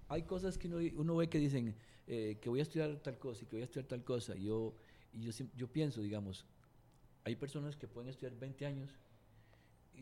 [0.10, 1.76] hay cosas que uno, uno ve que dicen
[2.08, 4.36] eh, que voy a estudiar tal cosa y que voy a estudiar tal cosa.
[4.36, 4.74] Y yo,
[5.14, 6.46] y yo, yo pienso, digamos,
[7.24, 8.92] hay personas que pueden estudiar 20 años.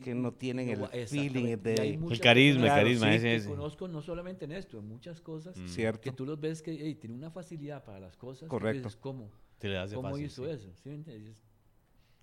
[0.02, 3.48] Que no tienen el feeling de- muchas carisma, el carisma, que ese, ese.
[3.48, 5.68] conozco no solamente en esto, en muchas cosas, Mm.
[5.68, 6.00] ¿Cierto?
[6.00, 8.48] que tú los ves que hey, tienen una facilidad para las cosas.
[8.48, 8.84] Correcto.
[8.88, 9.30] dices, ¿Cómo?
[9.60, 10.50] Se le hace ¿Cómo fácil, hizo sí.
[10.50, 10.72] eso?
[10.82, 11.42] ¿Sí me entiendes?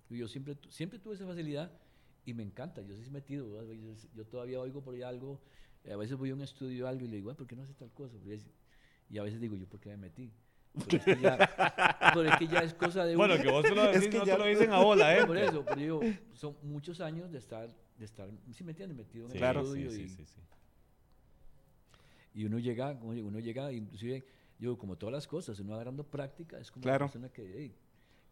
[0.09, 1.71] Yo siempre, siempre tuve esa facilidad
[2.25, 2.81] y me encanta.
[2.81, 3.63] Yo soy metido.
[3.73, 5.41] Yo, yo todavía oigo por ahí algo.
[5.83, 7.63] eh, a veces voy a un estudio algo y le digo, "Ah, ¿por qué no
[7.63, 8.17] hace tal cosa?
[8.27, 8.49] Es-
[9.09, 10.31] Y a veces digo, ¿yo por qué me metí?
[10.73, 11.37] Pero es que ya,
[12.13, 13.43] pero es, que ya es cosa de Bueno, uno.
[13.43, 15.25] que vos te lo Es decís, que no ya- te lo dicen a bola, ¿eh?
[15.27, 16.01] Por eso, pero digo,
[16.33, 18.97] son muchos años de estar, de estar, ¿sí me entiendes?
[18.97, 19.61] Metido en Sí, el Claro.
[19.61, 20.41] estudio sí, y, sí, sí, sí.
[22.35, 24.25] y uno llega, uno llega, inclusive,
[24.59, 27.05] yo como todas las cosas, uno agarrando práctica, es como Claro.
[27.05, 27.75] una persona que, hey,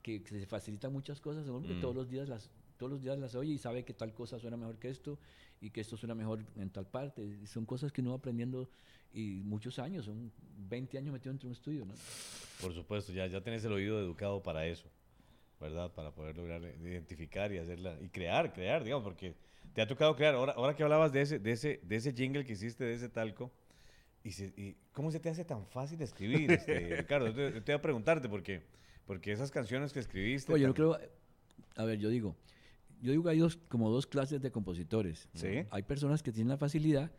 [0.08, 1.82] que, que se facilitan muchas cosas, uno que Mm.
[1.82, 4.56] todos los días las todos los días las oye y sabe que tal cosa suena
[4.56, 5.17] mejor que esto
[5.60, 7.46] y que esto suena mejor en tal parte.
[7.48, 8.70] Son cosas que uno va aprendiendo
[9.13, 10.32] y muchos años, son
[10.70, 11.93] 20 años metido entre un estudio, ¿no?
[12.62, 14.88] Por supuesto, ya, ya tenés el oído educado para eso,
[15.60, 15.91] ¿verdad?
[15.91, 19.34] Para poder lograr identificar y hacerla, y crear, crear, digamos, porque
[19.74, 20.36] te ha tocado crear.
[20.36, 23.10] Ahora, ahora que hablabas de ese, de ese, de ese jingle que hiciste, de ese
[23.10, 23.52] talco,
[24.24, 27.34] y, se- y ¿cómo se te hace tan fácil escribir, este, Ricardo?
[27.34, 28.62] Te, te voy a preguntarte, porque,
[29.08, 30.54] porque esas canciones que escribiste...
[30.54, 31.00] Oye, yo creo,
[31.76, 32.36] a ver, yo digo,
[33.02, 35.30] yo digo que hay dos, como dos clases de compositores.
[35.34, 35.63] Sí.
[35.72, 37.12] Hay personas que tienen la facilidad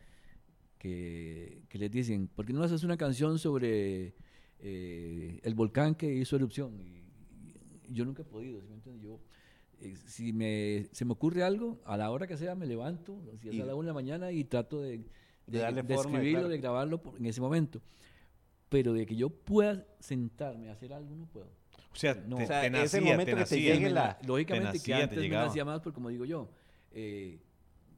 [0.79, 4.15] que, que les dicen, ¿por qué no haces una canción sobre
[4.61, 6.79] eh, el volcán que hizo erupción?
[6.79, 9.03] Y, y yo nunca he podido, ¿sí me entiendes?
[9.03, 9.21] Yo,
[9.81, 13.49] eh, si me, se me ocurre algo, a la hora que sea me levanto, si
[13.49, 14.99] es a la una de la mañana y trato de,
[15.47, 16.49] de, de forma, escribirlo, claro.
[16.49, 17.81] de grabarlo por- en ese momento.
[18.69, 21.49] Pero de que yo pueda sentarme a hacer algo, no puedo.
[21.99, 22.37] O sea, No.
[22.37, 24.73] te, O sea, te es el nacía, momento te que te llegue la- Lógicamente te
[24.73, 26.49] que nacía, te antes me nacía más, porque como digo yo,
[26.93, 27.41] eh,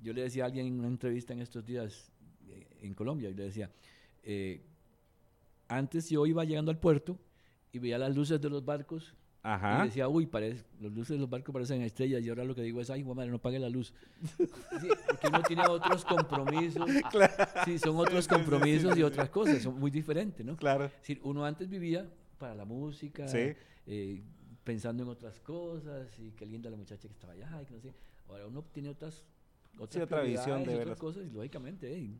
[0.02, 2.10] yo le decía a alguien en una entrevista en estos días
[2.48, 3.70] eh, en Colombia, y le decía,
[4.22, 4.64] eh,
[5.68, 7.18] antes yo iba llegando al puerto
[7.72, 9.84] y veía las luces de los barcos y Ajá.
[9.84, 12.80] decía, uy, parece, los luces de los barcos parecen estrellas y ahora lo que digo
[12.80, 13.92] es, ay, madre, no pague la luz.
[14.80, 16.90] Sí, porque uno tiene otros compromisos,
[17.66, 20.56] sí, son otros compromisos y otras cosas, son muy diferentes, ¿no?
[20.56, 20.86] Claro.
[20.86, 22.08] Es decir, uno antes vivía
[22.40, 23.52] para la música, Sí.
[23.86, 24.22] eh,
[24.64, 27.80] pensando en otras cosas, y qué linda la muchacha que estaba allá, y que no
[27.80, 27.92] sé.
[28.28, 29.24] Ahora uno tiene otras,
[29.78, 32.10] otras Sí, otra visión de otras cosas, y lógicamente, eh,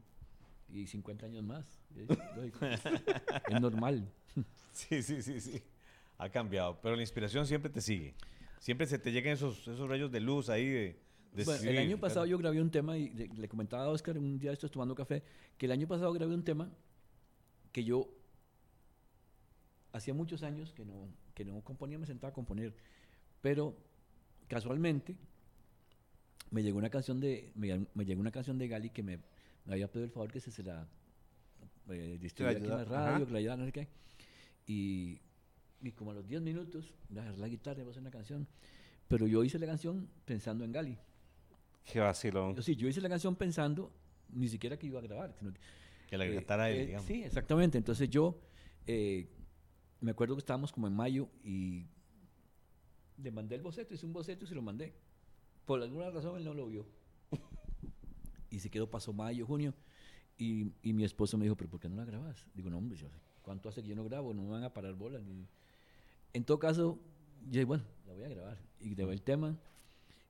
[0.69, 2.65] y 50 años más, es, lógico.
[2.67, 4.09] es normal.
[4.73, 5.61] Sí, sí, sí, sí.
[6.17, 6.79] Ha cambiado.
[6.81, 8.15] Pero la inspiración siempre te sigue.
[8.61, 11.01] Siempre se te llegan esos, esos rayos de luz ahí de...
[11.45, 14.39] Bueno, el año pasado yo grabé un tema, y le, le comentaba a Oscar un
[14.39, 15.25] día estos tomando café,
[15.59, 16.71] que el año pasado grabé un tema
[17.73, 18.09] que yo
[19.93, 22.75] hacía muchos años que no, que no componía, me sentaba a componer,
[23.41, 23.77] pero
[24.49, 25.17] casualmente
[26.51, 29.19] me llegó una canción de, me, me llegó una canción de Gali que me,
[29.65, 30.87] me había pedido el favor que se, se la
[31.89, 33.27] eh, distribuyera aquí en la radio, ajá.
[33.27, 33.89] que la ayudara, no sé qué.
[34.67, 35.21] Y,
[35.83, 38.11] y como a los 10 minutos, voy a la guitarra y voy a hacer una
[38.11, 38.47] canción.
[39.09, 40.99] Pero yo hice la canción pensando en Gali.
[41.85, 42.55] Qué vacilón.
[42.55, 43.93] Yo, sí, yo hice la canción pensando
[44.33, 45.35] ni siquiera que iba a grabar.
[45.39, 45.61] sino que,
[46.09, 47.07] Que la eh, cantara él, eh, digamos.
[47.07, 47.79] Sí, exactamente.
[47.79, 48.41] Entonces yo
[48.87, 49.29] eh,
[50.01, 51.87] me acuerdo que estábamos como en mayo y
[53.19, 54.95] le mandé el boceto, hice un boceto y se lo mandé.
[55.67, 56.87] Por alguna razón él no lo vio.
[58.51, 59.75] y se quedó, pasó mayo, junio.
[60.39, 62.47] Y, y mi esposo me dijo, pero ¿por qué no la grabas?
[62.55, 63.09] Digo, no, hombre, yo-
[63.43, 64.33] ¿cuánto hace que yo no grabo?
[64.33, 65.23] No me van a parar bolas.
[65.23, 65.47] ni-
[66.33, 66.99] En todo caso,
[67.45, 68.59] yo dije, bueno, la voy a grabar.
[68.81, 69.59] Y grabé el tema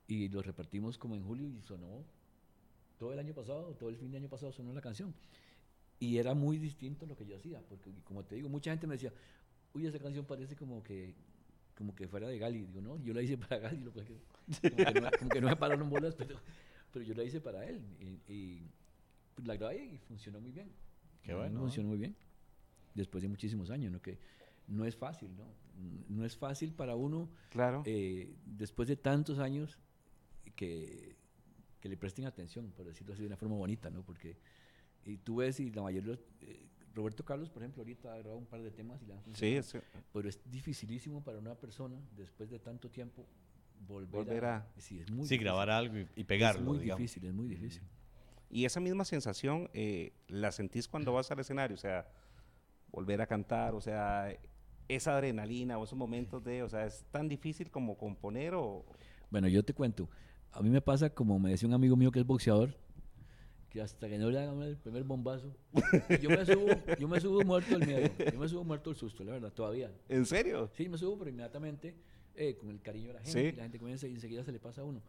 [0.08, 2.04] y lo repartimos como en julio y sonó
[2.98, 5.14] todo el año pasado, todo el fin de año pasado sonó la canción.
[6.00, 8.86] Y era muy distinto a lo que yo hacía, porque como te digo, mucha gente
[8.86, 9.12] me decía,
[9.74, 11.14] uy, esa canción parece como que
[11.76, 12.64] como que fuera de Gali.
[12.66, 14.04] Digo, no, yo la hice para Gali, lo que
[14.62, 16.38] como, que no, como que no me pararon bolas, pero,
[16.92, 17.80] pero yo la hice para él.
[18.00, 18.70] Y, y,
[19.44, 20.70] la grabé y funcionó muy bien.
[21.22, 22.14] Qué bueno, Funcionó muy bien.
[22.94, 24.02] Después de muchísimos años, ¿no?
[24.02, 24.18] Que
[24.66, 25.44] no es fácil, ¿no?
[26.08, 27.82] No es fácil para uno Claro.
[27.86, 29.78] eh, después de tantos años
[30.54, 31.16] que,
[31.80, 34.02] que le presten atención, por decirlo así de una forma bonita, ¿no?
[34.02, 34.36] Porque
[35.04, 38.18] y tú ves y la mayoría, de los- eh, Roberto Carlos, por ejemplo, ahorita ha
[38.18, 39.76] grabado un par de temas y han Sí, es-
[40.12, 43.26] pero es dificilísimo para una persona después de tanto tiempo
[43.86, 45.44] volver, Volver a- sí, es muy Sí, difícil.
[45.44, 46.98] grabar algo y, y pegarlo, es muy digamos.
[47.00, 47.82] difícil, es muy difícil.
[48.50, 52.08] Y esa misma sensación eh, la sentís cuando vas al escenario, o sea,
[52.90, 54.36] volver a cantar, o sea,
[54.88, 58.84] esa adrenalina o esos momentos de, o sea, es tan difícil como componer o...
[59.30, 60.08] Bueno, yo te cuento.
[60.50, 62.76] A mí me pasa, como me decía un amigo mío que es boxeador,
[63.70, 65.54] que hasta que no le hagan el primer bombazo,
[66.20, 69.22] yo me subo, yo me subo muerto del miedo, yo me subo muerto del susto,
[69.24, 69.90] la verdad, todavía.
[70.08, 70.68] ¿En serio?
[70.74, 71.94] Sí, me subo, pero inmediatamente,
[72.34, 73.56] eh, con el cariño de la gente, Sí.
[73.56, 75.00] la gente comienza y enseguida se le pasa a uno.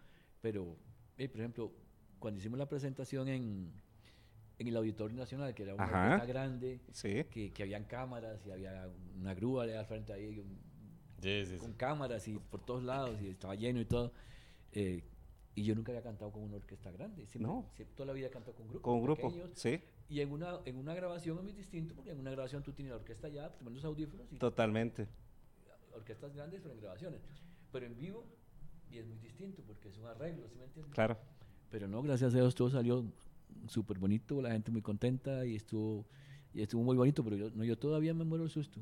[0.42, 0.78] Pero,
[1.18, 1.72] eh, por ejemplo,
[2.20, 3.72] cuando hicimos la presentación en,
[4.60, 7.24] en el Auditorio Nacional, que era una orquesta grande, Sí.
[7.32, 8.88] que, que habían cámaras y había
[9.20, 10.60] una grúa al frente ahí, un-
[11.20, 11.58] sí, sí.
[11.58, 14.14] con cámaras y por todos lados y estaba lleno y todo.
[14.74, 15.04] eh,
[15.56, 17.26] y yo nunca había cantado con una orquesta grande.
[17.28, 17.66] Siempre, No.
[17.76, 19.50] siempre- toda la vida he cantado con grupos Con un grupo, pequeños.
[19.56, 22.74] sí, Y en una, en una grabación es muy distinto, porque en una grabación tú
[22.74, 25.08] tienes la orquesta ya, te pones los audífonos y totalmente.
[25.94, 27.22] orquestas grandes, pero en grabaciones.
[27.72, 28.26] Pero en vivo,
[28.92, 30.94] y es muy distinto, porque es un arreglo, ¿sí me entiendes?
[30.94, 31.18] Claro.
[31.70, 33.06] Pero no, gracias a Dios todo salió
[33.68, 36.06] súper bonito, la gente muy contenta y estuvo,
[36.54, 38.82] y estuvo muy bonito, pero yo, no, yo todavía me muero el susto.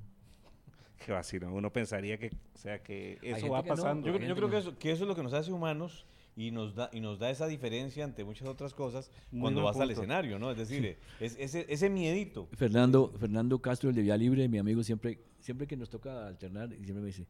[1.05, 1.53] Qué vacilo.
[1.53, 3.75] Uno pensaría que, o sea, que eso va que no.
[3.75, 4.07] pasando.
[4.07, 6.05] Yo, yo creo que- eso, que eso es lo que nos hace humanos
[6.39, 9.91] y nos da y nos da esa diferencia ante muchas otras cosas cuando vas al
[9.91, 10.51] escenario, ¿no?
[10.51, 12.47] Es decir, es, ese, ese miedito.
[12.53, 16.69] Fernando, Fernando Castro, el de Vía Libre, mi amigo, siempre, siempre que nos toca alternar,
[16.69, 17.27] siempre me dice,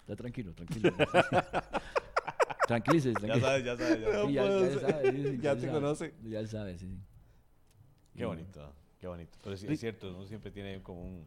[0.00, 0.92] está tranquilo, tranquilo.
[2.66, 3.46] Tranquilices, Ya tranquilo.
[3.46, 4.00] sabes, ya sabes.
[4.00, 4.26] ya sabes.
[4.26, 6.14] Sí, ya, ya sí, Ya te conoce.
[6.24, 6.88] Ya él sabe, sí.
[8.16, 9.38] Qué bonito, qué bonito.
[9.44, 11.26] Pero sí, es cierto, uno siempre tiene como un,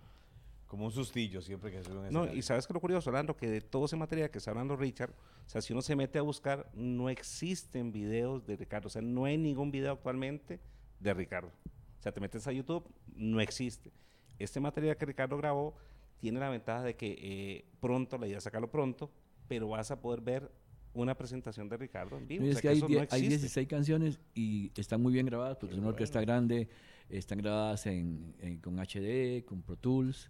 [0.68, 2.34] como un sustillo siempre que sube un No, escenario.
[2.40, 5.12] y sabes que lo curioso, Orlando, que de todo ese material que está hablando Richard,
[5.46, 9.02] o sea, si uno se mete a buscar, no existen videos de Ricardo, o sea,
[9.02, 10.60] no hay ningún video actualmente
[11.00, 11.52] de Ricardo.
[12.00, 12.84] O sea, te metes a YouTube,
[13.16, 13.92] no existe.
[14.40, 15.76] Este material que Ricardo grabó
[16.20, 19.12] tiene la ventaja de que eh, pronto, la idea es sacarlo pronto,
[19.48, 20.52] pero vas a poder ver
[20.94, 22.44] una presentación de Ricardo en vivo.
[22.44, 23.30] No, o es sea, que que hay, eso die- no hay existe.
[23.38, 26.70] 16 canciones y están muy bien grabadas porque es una orquesta grande,
[27.10, 30.30] están grabadas en, en- con HD, con Pro Tools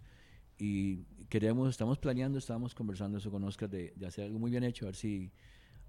[0.58, 4.64] y queremos, estamos planeando, estamos conversando eso con Oscar de, de hacer algo muy bien
[4.64, 5.30] hecho, a ver si,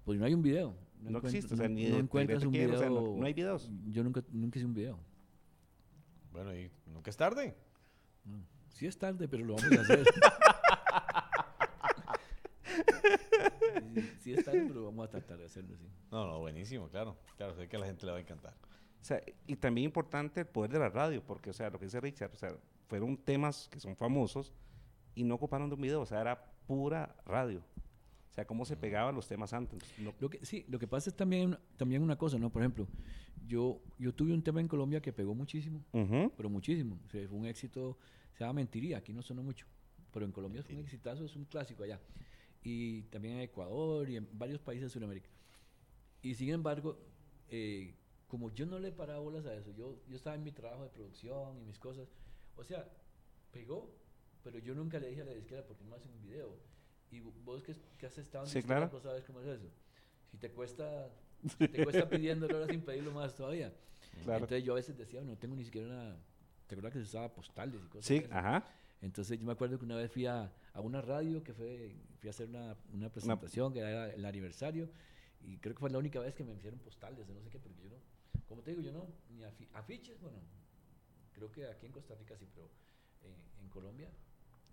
[0.04, 0.74] Pues no hay un video.
[1.02, 2.68] No existe, o sea, no- ni no de encuentras un video.
[2.70, 3.70] quiero, o sea, no- no hay videos.
[3.88, 4.98] Yo nunca, nunca hice un video.
[6.32, 7.54] Bueno, y nunca es tarde.
[8.24, 8.42] No.
[8.72, 10.04] Sí es tarde, pero lo vamos a hacer.
[13.94, 15.86] Sí, sí es tarde, pero vamos a tratar de hacerlo, sí.
[16.10, 17.16] No, no, buenísimo, claro.
[17.36, 18.54] Claro, sé que a la gente le va a encantar.
[19.00, 21.86] O sea, y también importante el poder de la radio, porque, o sea, lo que
[21.86, 22.54] dice Richard, o sea,
[22.88, 24.52] fueron temas que son famosos
[25.14, 27.60] y no ocuparon de un video, o sea, era pura radio.
[28.30, 29.82] O sea, cómo se pegaban los temas antes.
[29.98, 32.50] No- Lo que, sí, lo que pasa es también, también una cosa, ¿no?
[32.50, 32.86] Por ejemplo,
[33.46, 36.32] yo, yo tuve un tema en Colombia que pegó muchísimo, Ujú.
[36.36, 36.98] pero muchísimo.
[37.06, 37.98] O sea, fue un éxito,
[38.34, 39.66] se llama Mentiría, aquí no sonó mucho,
[40.12, 42.00] pero en Colombia fue un exitazo, es un clásico allá.
[42.62, 45.28] Y también en Ecuador y en varios países de Sudamérica.
[46.22, 46.98] Y sin embargo,
[47.48, 47.94] eh,
[48.28, 50.90] como yo no le paraba bolas a eso, yo, yo estaba en mi trabajo de
[50.90, 52.08] producción y mis cosas,
[52.56, 52.86] o sea,
[53.50, 53.90] pegó,
[54.44, 56.56] pero yo nunca le dije a la disquera porque no hacen un video.
[57.10, 58.88] Y vo- vos que, que has estado en Sí, claro.
[58.90, 59.68] vos sabes cómo es eso.
[60.30, 61.10] Si te cuesta,
[61.58, 63.72] si te cuesta pidiéndolo ahora sin pedirlo más todavía.
[64.24, 64.44] Claro.
[64.44, 66.16] Entonces yo a veces decía, no tengo ni siquiera una...
[66.66, 68.68] ¿Te acuerdas que se usaba postales y cosas Sí, ajá.
[69.00, 72.28] Entonces yo me acuerdo que una vez fui a, a una radio que fue, fui
[72.28, 74.90] a hacer una, una presentación que era el aniversario
[75.40, 77.58] y creo que fue la única vez que me hicieron postales de no sé qué,
[77.58, 77.96] porque yo no,
[78.48, 80.38] como te digo, yo no, ni afi- afiches, bueno,
[81.32, 82.66] creo que aquí en Costa Rica sí, pero
[83.22, 84.10] eh, en Colombia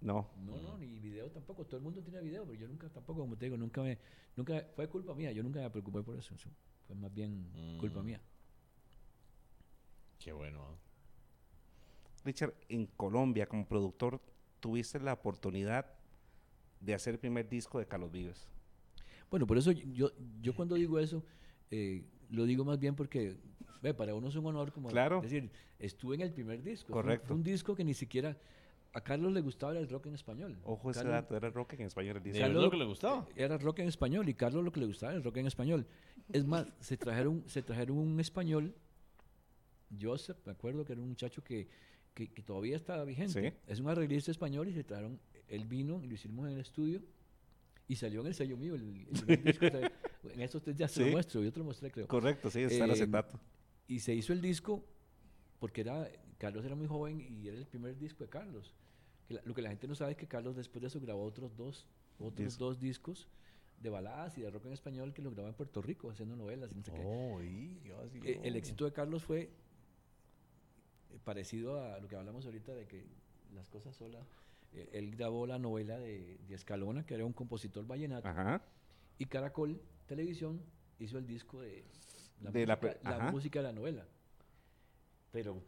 [0.01, 0.29] No.
[0.37, 3.37] no, no, ni video tampoco, todo el mundo tiene video, pero yo nunca tampoco, como
[3.37, 3.99] te digo, nunca me,
[4.35, 6.49] nunca, fue culpa mía, yo nunca me preocupé por eso, eso
[6.87, 8.05] fue más bien culpa Mm.
[8.05, 8.21] mía.
[10.19, 10.79] Qué bueno.
[12.23, 14.19] Richard, en Colombia, como productor,
[14.59, 15.85] tuviste la oportunidad
[16.79, 18.49] de hacer el primer disco de Carlos Vives.
[19.29, 20.11] Bueno, por eso yo,
[20.41, 21.23] yo cuando digo eso,
[21.71, 23.37] eh, lo digo más bien porque
[23.85, 25.21] ve, para uno es un honor como Claro.
[25.21, 26.87] decir, estuve en el primer disco.
[26.87, 27.27] Fue un- Correcto.
[27.27, 28.37] Fue un, disco que ni siquiera
[28.93, 30.57] a Carlos le gustaba el rock en español.
[30.63, 32.43] Ojo ese Carlos- dato, era rock en español el ¿De disco.
[32.45, 33.27] Carlos- lo que le gustaba?
[33.35, 35.85] Era rock en español y Carlos lo que le gustaba era el rock en español.
[36.31, 38.73] Es más, se trajeron, se trajeron un español,
[40.01, 41.67] Joseph, me acuerdo que era un muchacho que,
[42.13, 43.51] que, que todavía estaba vigente.
[43.51, 43.57] Sí.
[43.67, 47.01] Es un arreglista español y se trajeron, él vino y lo hicimos en el estudio
[47.87, 48.73] y salió en el sello mío.
[48.75, 49.65] El, el primer disco,
[50.33, 51.11] en estos tres días se lo Sí.
[51.11, 52.07] muestro, yo te lo mostré creo.
[52.07, 53.39] Correcto, sí, está el Eh, acetato.
[53.87, 54.83] Y se hizo el disco
[55.59, 58.73] porque era Carlos era muy joven y era el primer disco de Carlos.
[59.27, 61.23] Que la- lo que la gente no sabe es que Carlos después de eso grabó
[61.23, 61.87] otros dos,
[62.19, 63.27] otros Dis- dos discos
[63.81, 66.71] de baladas y de rock en español que lo grabó en Puerto Rico haciendo novelas
[66.71, 67.01] y no sé qué.
[67.05, 68.57] Oh, y yo así, Eh, el oh.
[68.57, 69.49] éxito de Carlos fue
[71.11, 73.05] eh, parecido a lo que hablamos ahorita de que
[73.53, 74.25] las cosas solas.
[74.73, 78.61] Eh, él grabó la novela de, de Escalona, que era un compositor vallenato, Ajá.
[79.17, 80.61] y Caracol Televisión
[80.99, 81.83] hizo el disco de
[82.41, 83.31] la, De la música, la ajá.
[83.31, 84.05] música de la novela.
[85.31, 85.61] Pero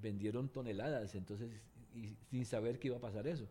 [0.00, 1.50] vendieron toneladas, entonces,
[1.94, 3.46] y sin saber que iba a pasar eso.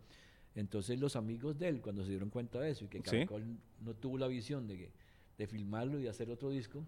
[0.56, 3.04] Entonces los amigos de él, cuando se dieron cuenta de eso y que Sí.
[3.04, 4.92] Caracol no tuvo la visión de, que,
[5.38, 6.86] de filmarlo y hacer otro disco,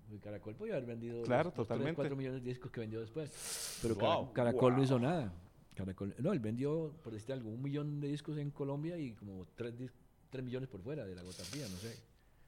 [0.00, 1.94] porque Caracol podía haber vendido Claro, los, totalmente.
[1.96, 3.78] cuatro millones de discos que vendió después.
[3.82, 4.32] Pero Wow.
[4.32, 5.32] Caracol no hizo nada.
[5.74, 9.44] Caracol, no, él vendió, por decirte algo, un millón de discos en Colombia y como
[9.54, 9.92] tres, dis-
[10.30, 11.94] tres millones por fuera de la gota fría, no sé.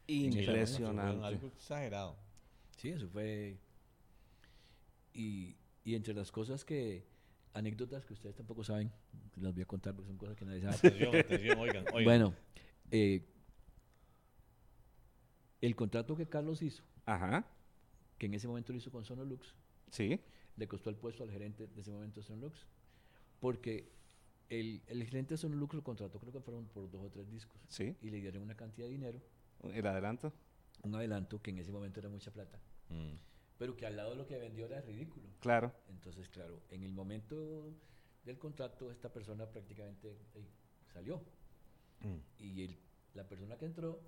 [0.06, 1.24] Sí, la Impresionante.
[1.26, 2.16] Algo exagerado.
[2.80, 3.58] Sí, eso fue.
[5.12, 7.04] Y, y entre las cosas que.
[7.52, 8.90] anécdotas que ustedes tampoco saben,
[9.36, 10.76] las voy a contar porque son cosas que nadie sabe.
[10.76, 12.04] Atención, atención, oigan, oigan.
[12.04, 12.34] Bueno,
[12.90, 13.26] eh,
[15.60, 17.44] el contrato que Carlos hizo, Ajá.
[18.18, 19.54] que en ese momento lo hizo con Sonolux,
[19.90, 20.20] Sí.
[20.56, 22.66] le costó el puesto al gerente de ese momento de Sonolux,
[23.40, 23.90] porque
[24.48, 27.60] el, el gerente de Sonolux lo contrató, creo que fueron por dos o tres discos,
[27.68, 27.94] Sí.
[28.00, 29.20] y le dieron una cantidad de dinero,
[29.64, 30.32] El adelanto.
[30.82, 33.14] Un adelanto que en ese momento era mucha plata, Mm.
[33.58, 35.26] pero que al lado de lo que vendió era ridículo.
[35.40, 35.72] Claro.
[35.90, 37.72] Entonces, claro, en el momento
[38.24, 40.16] del contrato, esta persona prácticamente
[40.92, 41.22] salió.
[42.00, 42.16] Mm.
[42.42, 42.78] Y el-
[43.14, 44.00] la persona que entró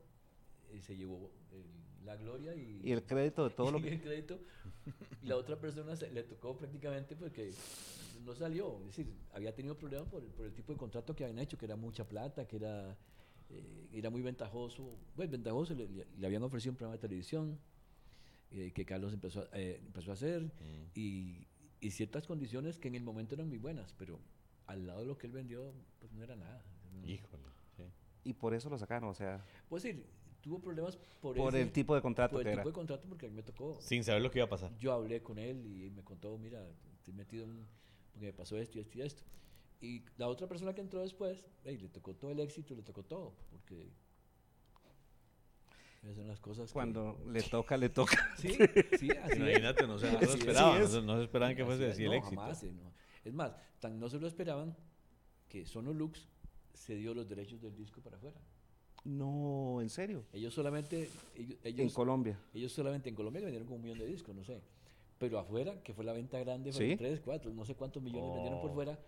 [0.71, 3.89] eh, se llevó el- la gloria y, Y el crédito de todo lo y que.
[3.91, 4.41] el crédito.
[5.23, 7.53] Y la otra persona se- le tocó prácticamente porque
[8.25, 8.79] no salió.
[8.81, 11.77] Es decir, había tenido problemas por el tipo de contrato que habían hecho, que era
[11.77, 12.97] mucha plata, que era,
[13.53, 14.99] eh, era muy ventajoso.
[15.15, 17.59] Pues ventajoso, le, le- habían ofrecido un programa de televisión
[18.51, 20.91] eh, que Carlos empezó, a- eh, empezó a hacer Mm.
[20.95, 21.47] y,
[21.81, 24.19] y ciertas condiciones que en el momento eran muy buenas, pero
[24.67, 26.63] al lado de lo que él vendió, pues no era nada.
[27.01, 27.43] No- Híjole.
[27.77, 27.83] sí.
[28.25, 30.05] Y por eso lo sacaron, o sea, Pues sí,
[30.43, 32.69] tuvo problemas por, por ese- el tipo de contrato por el que tipo era.
[32.71, 33.79] de contrato porque a mí me tocó.
[33.81, 34.77] Sin saber lo que iba a pasar.
[34.79, 37.67] Yo hablé con él y me contó, mira, estoy metido en,
[38.13, 39.23] porque me pasó esto y esto y esto.
[39.83, 43.03] Y la otra persona que entró después, ey, le tocó todo el éxito, le tocó
[43.03, 43.91] todo, porque
[46.03, 48.17] esas son las cosas que- Cuando le toca, le toca.
[48.39, 48.49] Sí,
[48.99, 49.37] sí, así es.
[49.37, 50.35] Imagínate, no se, no se Así es.
[50.41, 51.05] esperaban, no se, es.
[51.05, 52.41] no se esperaban que Así fuese es, así el no, éxito.
[52.41, 52.93] jamás, eh, no.
[53.25, 54.77] Es más, tan no se lo esperaban
[55.49, 56.29] que Sonolux
[56.75, 58.41] se dio los derechos del disco para afuera.
[59.05, 60.25] No, ¿en serio?
[60.33, 62.39] Ellos solamente, ellos, en Colombia.
[62.55, 64.61] ellos solamente en Colombia vendieron como un millón de discos, no sé.
[65.19, 66.79] Pero afuera, que fue la venta grande, ¿Sí?
[66.79, 68.99] fueron 3, 4, no sé cuántos millones vendieron por fuera.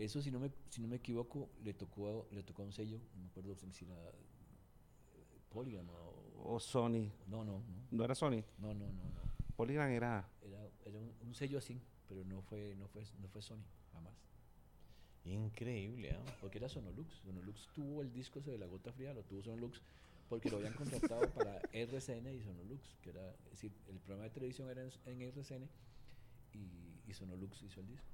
[0.00, 2.98] Eso, si no me, si no me equivoco, le tocó, le tocó a un sello,
[3.14, 6.54] no me acuerdo si era eh, Polygram o...
[6.54, 7.12] O Sony.
[7.26, 8.42] No, no, no, No era Sony.
[8.58, 9.20] no, no, no, no.
[9.56, 10.26] Polygram era.
[10.40, 14.14] Era, era un, un sello así, pero no fue, no fue, no fue Sony, jamás.
[15.24, 16.36] Increíble, ¿ah?
[16.40, 17.12] Porque era Sonolux.
[17.22, 19.82] Sonolux tuvo el disco ese de la gota fría, lo tuvo Sonolux
[20.30, 24.30] porque lo habían contratado para RCN y Sonolux, que era, es decir, el programa de
[24.30, 25.68] televisión era en, en RCN
[26.54, 28.06] y, y Sonolux hizo el disco.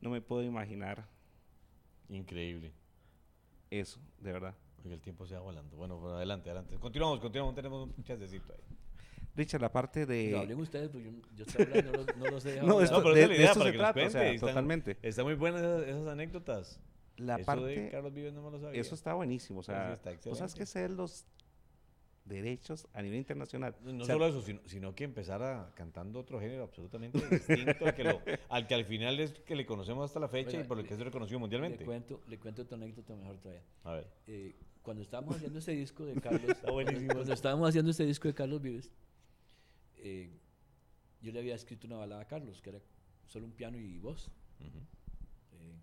[0.00, 1.06] No me puedo imaginar
[2.08, 2.72] Increíble.
[3.70, 4.54] eso, de verdad.
[4.76, 5.76] Porque el tiempo se va volando.
[5.76, 6.76] Bueno, pero adelante, adelante.
[6.78, 7.54] Continuamos, continuamos.
[7.54, 8.76] Tenemos un chancecito ahí.
[9.36, 10.24] Richard, la parte de.
[10.28, 12.80] Pero hablen ustedes, porque yo, yo estoy hablando, no los, no los he dejado No,
[12.80, 14.06] esto- No, pero de- esa es la de idea, esto para se que nos trata,
[14.06, 14.34] o sea, cuente.
[14.36, 14.98] Están- totalmente.
[15.02, 16.80] Están muy buenas esas, esas anécdotas.
[17.18, 17.64] La Eso parte.
[17.66, 18.80] de Carlos Vives no me lo sabía.
[18.80, 19.60] Eso está buenísimo.
[19.60, 21.26] O sea, sí, está tú sabes que ser los
[22.30, 23.76] derechos a nivel internacional.
[23.82, 27.84] No, no O sea, solo eso, sino, sino que empezara cantando otro género absolutamente distinto
[27.86, 30.64] al que, lo- al que al final es que le conocemos hasta la fecha Bueno,
[30.64, 31.84] y por el le- que es reconocido Le mundialmente.
[31.84, 33.62] cuento, le cuento otra anécdota mejor todavía.
[33.84, 34.06] A ver.
[34.26, 38.34] Eh, cuando estábamos haciendo este disco de Carlos, Está cuando estábamos haciendo este disco de
[38.34, 38.90] Carlos Vives,
[39.98, 40.30] eh,
[41.20, 42.80] yo le había escrito una balada a Carlos, que era
[43.26, 44.30] solo un piano y voz.
[44.60, 45.74] Eh,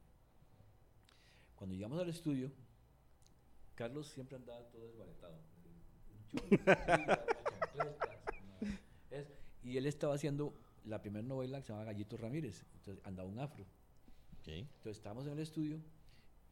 [1.55, 2.51] cuando llegamos al estudio,
[3.75, 5.35] Carlos siempre andaba todo desbaratado.
[5.35, 6.16] Un chorro, chancletas, una-
[9.11, 9.27] es-
[9.63, 10.53] y él estaba haciendo
[10.85, 13.63] la primera novela que se llama Gallito Ramírez, entonces andaba un afro.
[14.39, 14.47] Ok.
[14.47, 15.79] Entonces estábamos en el estudio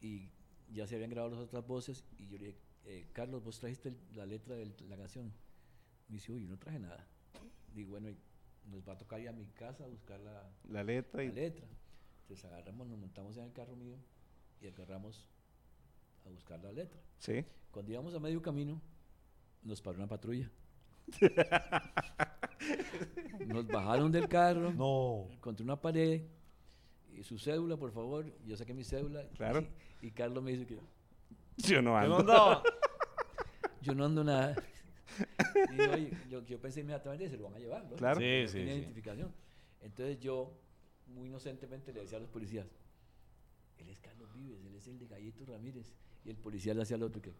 [0.00, 0.28] y
[0.72, 3.88] ya se habían grabado las otras voces y yo le dije, eh, Carlos, vos trajiste
[3.90, 5.32] el- la letra de la canción.
[6.08, 7.06] Me dice, uy, yo no traje nada.
[7.74, 8.16] Digo, bueno, y
[8.70, 11.28] nos va a tocar ir a mi casa a buscar la, La letra y.
[11.28, 11.66] la letra.
[12.22, 13.96] Entonces agarramos, nos montamos en el carro mío
[14.60, 15.28] y agarramos
[16.24, 17.00] a buscar la letra.
[17.18, 17.44] Sí.
[17.70, 18.80] Cuando íbamos a medio camino,
[19.62, 20.50] nos paró una patrulla.
[23.46, 25.28] nos bajaron del carro No.
[25.40, 26.22] contra una pared
[27.12, 28.26] y su cédula, por favor.
[28.44, 29.26] Yo saqué mi cédula.
[29.36, 29.66] Claro.
[30.02, 30.78] Y, Carlos me dice que
[31.56, 32.08] Yo no ¿Qué ando.
[32.08, 32.62] no andaba?
[33.82, 34.54] yo no ando nada.
[35.72, 37.96] Y yo, yo pensé inmediatamente, se lo van a llevar, ¿no?
[37.96, 38.20] Claro.
[38.20, 38.80] Sí, No sí, tenía sí.
[38.80, 39.32] identificación.
[39.80, 40.52] Entonces yo,
[41.06, 42.66] muy inocentemente, le decía a los policías,
[43.78, 45.94] él es Carlos Vives, él es el de Gallito Ramírez.
[46.24, 47.32] Y el policía le hacía al otro que,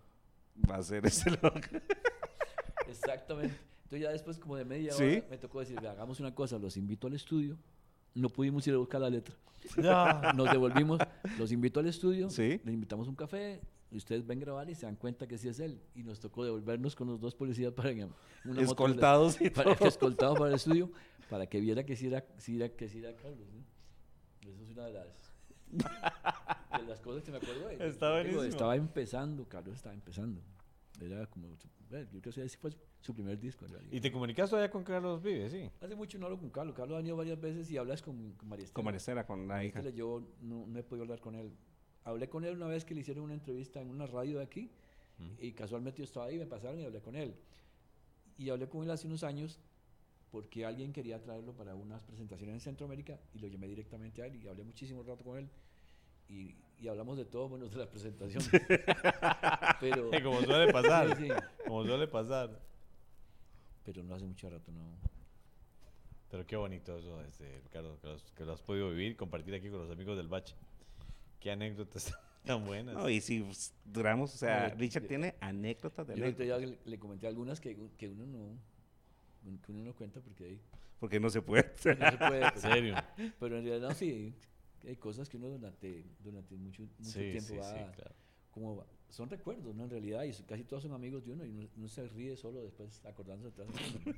[0.70, 1.60] Va a ser ese loco.
[2.88, 3.54] exactamente.
[3.84, 5.02] Entonces ya después, como de media Sí.
[5.04, 7.56] hora, me tocó decir, hagamos una cosa, los invito al estudio.
[8.14, 9.34] No pudimos ir a buscar la letra.
[9.76, 10.32] Ya.
[10.34, 10.98] Nos devolvimos,
[11.38, 12.60] los invito al estudio, Sí.
[12.64, 15.48] les invitamos a un café, y ustedes ven grabar y se dan cuenta que sí
[15.48, 15.80] es él.
[15.94, 18.08] Y nos tocó devolvernos con los dos policías para una
[18.44, 19.88] moto- Escoltados y para, todo.
[19.88, 20.90] escoltado para el estudio,
[21.30, 23.46] para que viera que sí era, sí era- que sí era Carlos.
[23.52, 24.50] ¿no?
[24.50, 25.32] Eso es una de las,
[26.78, 27.68] de las cosas que me acuerdo.
[27.68, 30.40] de- Está digo, estaba empezando, Carlos estaba empezando.
[31.00, 31.48] Era como,
[31.90, 33.92] bueno, yo creo que ese fue su- primer disco en realidad.
[33.92, 35.52] ¿Y te comunicas todavía con Carlos Vives?
[35.52, 35.70] Sí.
[35.80, 36.74] Hace mucho no hablo con Carlos.
[36.74, 38.74] Carlos ha venido varias veces y hablas con, con María Estela.
[38.74, 39.80] Con Maricela, con la hija.
[39.90, 41.52] Yo no, no he podido hablar con él.
[42.04, 44.70] Hablé con él una vez que le hicieron una entrevista en una radio de aquí
[45.38, 47.34] y casualmente yo estaba ahí, me pasaron y hablé con él.
[48.38, 49.58] Y hablé con él hace unos años
[50.30, 54.36] porque alguien quería traerlo para unas presentaciones en Centroamérica y lo llamé directamente a él
[54.36, 55.48] y hablé muchísimo rato con él
[56.28, 58.42] y, y hablamos de todo menos de la presentación.
[59.80, 61.16] pero, Como suele pasar.
[61.16, 61.28] Sí, sí.
[61.66, 62.60] Como suele pasar.
[63.84, 64.96] pero no hace mucho rato, no.
[66.30, 69.70] Pero qué bonito eso, este, Ricardo, que, los- que lo has podido vivir, compartir aquí
[69.70, 70.54] con los amigos del Bache.
[71.40, 72.12] Qué anécdotas
[72.44, 72.94] tan buenas.
[72.96, 73.46] No, y si
[73.84, 77.26] duramos, o sea, No, Richard yo- tiene anécdotas de Yo anécdotas, día le, le comenté
[77.28, 78.76] algunas que, que uno no
[79.64, 80.60] que uno no cuenta porque ahí
[80.98, 81.62] porque no se puede.
[82.00, 82.42] no se puede.
[82.46, 82.94] En Pero, serio.
[83.38, 84.34] pero en realidad no, sí,
[84.90, 88.14] hay cosas que uno durante, durante mucho, mucho Sí, tiempo sí, va, sí, claro.
[88.50, 89.84] como va- son recuerdos, ¿no?
[89.84, 92.62] En realidad, y casi todos son amigos de uno y uno, uno se ríe solo
[92.62, 93.68] después acordándose atrás.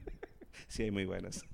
[0.67, 1.45] Sí, hay muy buenas.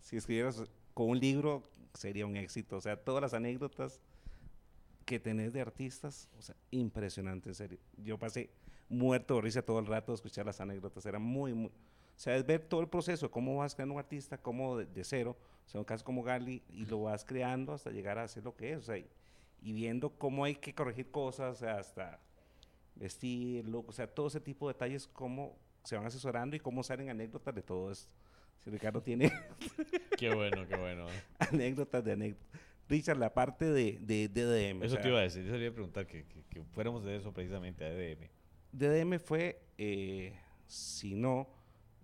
[0.00, 0.62] Si escribieras
[0.94, 2.76] con un libro, sería un éxito.
[2.76, 4.00] O sea, todas las anécdotas
[5.04, 7.78] que tenés de artistas, o sea, impresionante, en serio.
[7.98, 8.50] Yo pasé
[8.88, 11.04] muerto de risa todo el rato de escuchar las anécdotas.
[11.06, 11.70] Era muy, muy...
[12.18, 15.04] O sea, es ver todo el proceso, cómo vas creando un artista, cómo de, de
[15.04, 18.42] cero, o sea, un caso como Gali, y lo vas creando hasta llegar a ser
[18.42, 19.06] lo que es, o sea, y,
[19.62, 22.18] y viendo cómo hay que corregir cosas, o sea, hasta
[22.96, 26.82] vestir, look, o sea, todo ese tipo de detalles, cómo se van asesorando y cómo
[26.82, 28.10] salen anécdotas de todo esto.
[28.64, 29.30] Si Ricardo tiene
[30.18, 31.06] Qué bueno, qué bueno.
[31.38, 32.60] anécdotas de anécdotas.
[32.88, 34.82] Richard, la parte de, de DDM.
[34.82, 36.64] o Eso sea, te iba a decir, yo te iba a preguntar que, que, que
[36.72, 38.28] fuéramos de eso precisamente, a EDM.
[38.72, 40.34] DDM fue, eh,
[40.66, 41.46] si no,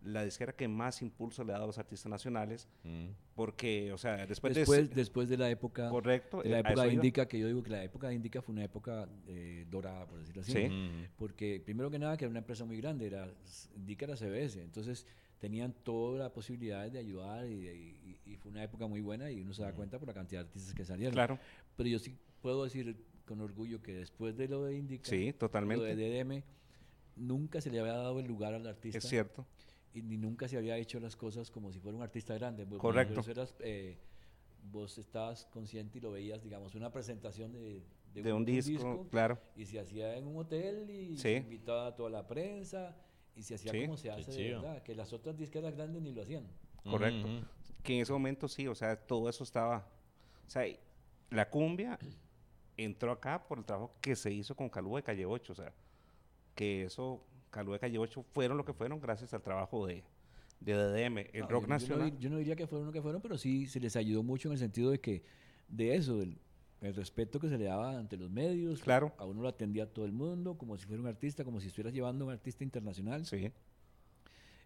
[0.04, 3.06] la disquera que más impulso le ha dado a los artistas nacionales, Mm.
[3.34, 4.94] porque, o sea, después, Después, de...
[4.94, 6.42] después de la época, Correcto.
[6.42, 6.92] de la eh, época iba.
[6.92, 10.18] Indica, que yo digo que la época de Indica fue una época eh, dorada, por
[10.20, 10.52] decirlo así.
[10.52, 10.68] Sí.
[10.68, 11.08] Mm.
[11.16, 13.28] Porque primero que nada, que era una empresa muy grande, era,
[13.76, 15.06] Indica era CBS, entonces
[15.38, 19.40] tenían toda la posibilidad de ayudar y, y- y fue una época muy buena y
[19.40, 21.12] uno se da cuenta por la cantidad de artistas que salieron.
[21.14, 21.38] Claro,
[21.76, 22.96] Pero yo sí puedo decir
[23.26, 25.96] con orgullo que después de lo de Indica, sí, lo de totalmente.
[25.96, 26.42] DDM,
[27.16, 29.46] nunca se le había dado el lugar al artista Es cierto.
[29.94, 32.66] Y ni nunca se había hecho las cosas como si fuera un artista grande.
[32.76, 33.14] Correcto.
[33.16, 33.96] Vos, eras, eh,
[34.70, 37.82] vos estabas consciente y lo veías, digamos, una presentación de,
[38.12, 39.38] De un disco, claro.
[39.56, 41.22] y se hacía en un hotel y Sí.
[41.22, 42.96] se invitaba a toda la prensa
[43.36, 43.82] y se hacía Sí.
[43.82, 46.46] como se hace de verdad, que las otras disqueras grandes ni lo hacían.
[46.84, 47.26] Correcto.
[47.26, 47.44] Ujú.
[47.82, 49.88] Que en ese momento sí, o sea, todo eso estaba.
[50.46, 50.78] O sea, y
[51.30, 51.98] la cumbia
[52.76, 55.72] entró acá por el trabajo que se hizo con Calúa de Calle 8, o sea,
[56.54, 57.24] que eso,
[57.54, 60.02] Calúa de Calle 8 fueron lo que fueron gracias al trabajo de,
[60.60, 61.18] de DDM.
[61.32, 62.18] El No, rock yo- yo no nacional.
[62.18, 64.52] Yo no, diría que fueron lo que fueron, pero sí se les ayudó mucho en
[64.54, 65.22] el sentido de que,
[65.68, 66.38] de eso, del
[66.80, 68.82] el respeto que se le daba ante los medios.
[68.82, 69.12] Claro.
[69.16, 71.94] A uno lo atendía todo el mundo, como si fuera un artista, como si estuvieras
[71.94, 73.24] llevando a un artista internacional.
[73.24, 73.50] Sí,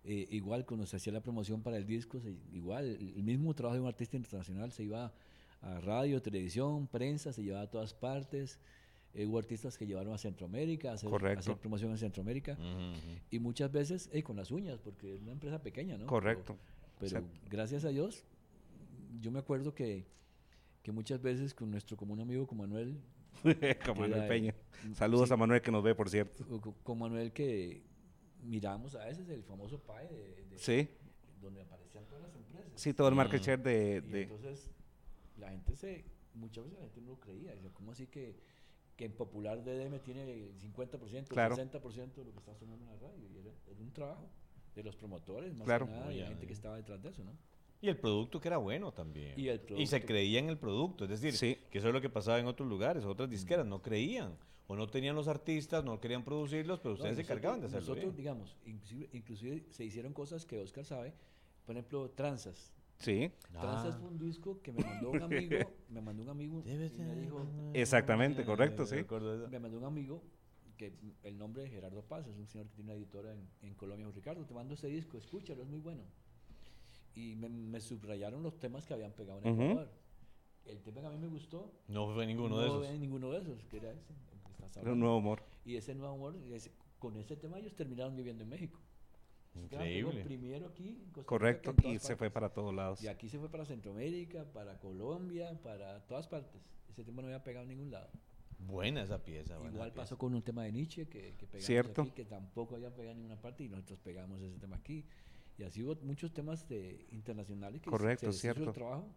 [0.04, 3.74] Eh, igual cuando se hacía la promoción para el disco, se- igual el mismo trabajo
[3.74, 5.12] de un artista internacional se iba
[5.60, 8.58] a radio, televisión, prensa, se llevaba a todas partes.
[9.14, 12.52] Eh, hubo artistas que llevaron a Centroamérica a hacer, a hacer promoción en Centroamérica.
[12.52, 13.18] Ujú, ujú.
[13.30, 16.06] Y muchas veces con las uñas, porque es una empresa pequeña, ¿no?
[16.06, 16.56] correcto.
[16.98, 17.48] Pero, pero Exacto.
[17.50, 18.24] gracias a Dios,
[19.20, 20.06] yo me acuerdo que,
[20.82, 22.98] que muchas veces con nuestro común amigo, con Manuel,
[23.84, 24.54] Con Manuel era, Peña.
[24.94, 26.44] Saludos sí, a Manuel que nos ve, por cierto.
[26.50, 27.82] o co- con Manuel que
[28.42, 30.88] miramos a veces el famoso PAE de, de- Sí,
[31.40, 32.66] donde aparecían todas las empresas.
[32.74, 34.02] sí, todo el market share de...
[34.06, 34.70] Y de- entonces
[35.38, 36.04] la gente se,
[36.34, 37.52] muchas veces la gente no lo creía.
[37.54, 38.34] Decía, ¿cómo así que,
[38.98, 41.54] que en Popular DDM tiene el 50%, Claro.
[41.54, 43.28] el 60% de lo que está sonando en la radio?
[43.32, 44.28] Y era, era un trabajo
[44.74, 45.86] de los promotores, más Claro.
[45.86, 47.32] que nada, y la gente que estaba detrás de eso, ¿no?
[47.80, 49.38] Y el producto que era bueno también.
[49.38, 50.06] Y el se producto.
[50.06, 51.04] creía en el producto.
[51.04, 51.56] Es decir, Sí.
[51.70, 54.36] que eso es lo que pasaba en otros lugares, otras disqueras no creían.
[54.66, 57.80] O no tenían los artistas, no querían producirlos, pero No, ustedes se encargaban de hacerlo
[57.86, 58.16] Nosotros, bien.
[58.16, 61.14] digamos, inclusive, inclusive se hicieron cosas que Oscar sabe.
[61.64, 62.74] Por ejemplo, Tranzas.
[62.98, 63.98] Sí, Tranzas Ah.
[64.00, 65.56] fue un disco que me mandó un amigo,
[65.88, 68.96] me mandó un amigo y me dijo, Exactamente, correcto, sí.
[68.96, 70.22] Me de mandó un amigo
[70.76, 70.92] que
[71.24, 74.06] el nombre es Gerardo Paz, es un señor que tiene una editora en, en Colombia,
[74.06, 76.02] dijo, Ricardo, te mando ese disco, escúchalo, es muy bueno.
[77.14, 79.62] Y me, me subrayaron los temas que habían pegado en Ujú.
[79.62, 79.90] Ecuador.
[80.66, 82.86] El tema que a mí me gustó, No fue ninguno no de esos.
[82.88, 84.12] es ninguno de esos, que era ese,
[84.88, 85.42] el nuevo humor.
[85.64, 88.78] Y ese nuevo amor, ese- con ese tema ellos terminaron viviendo en México.
[89.64, 90.24] Increíble.
[90.24, 93.02] primero aquí, en Costa Rica, Correcto, en y se fue para todos lados.
[93.02, 96.60] Y aquí se fue para Centroamérica, para Colombia, para todas partes.
[96.88, 98.08] Ese tema no había pegado en ningún lado.
[98.58, 99.56] Buena esa pieza.
[99.58, 100.02] buena Igual pieza.
[100.02, 102.02] pasó con un tema de Nietzsche que, que pegamos Cierto.
[102.02, 105.04] aquí, que tampoco había pegado en ninguna parte y nosotros pegamos ese tema aquí.
[105.58, 108.70] Y así hubo muchos temas de, internacionales que Correcto, se les hizo cierto.
[108.70, 109.08] el trabajo,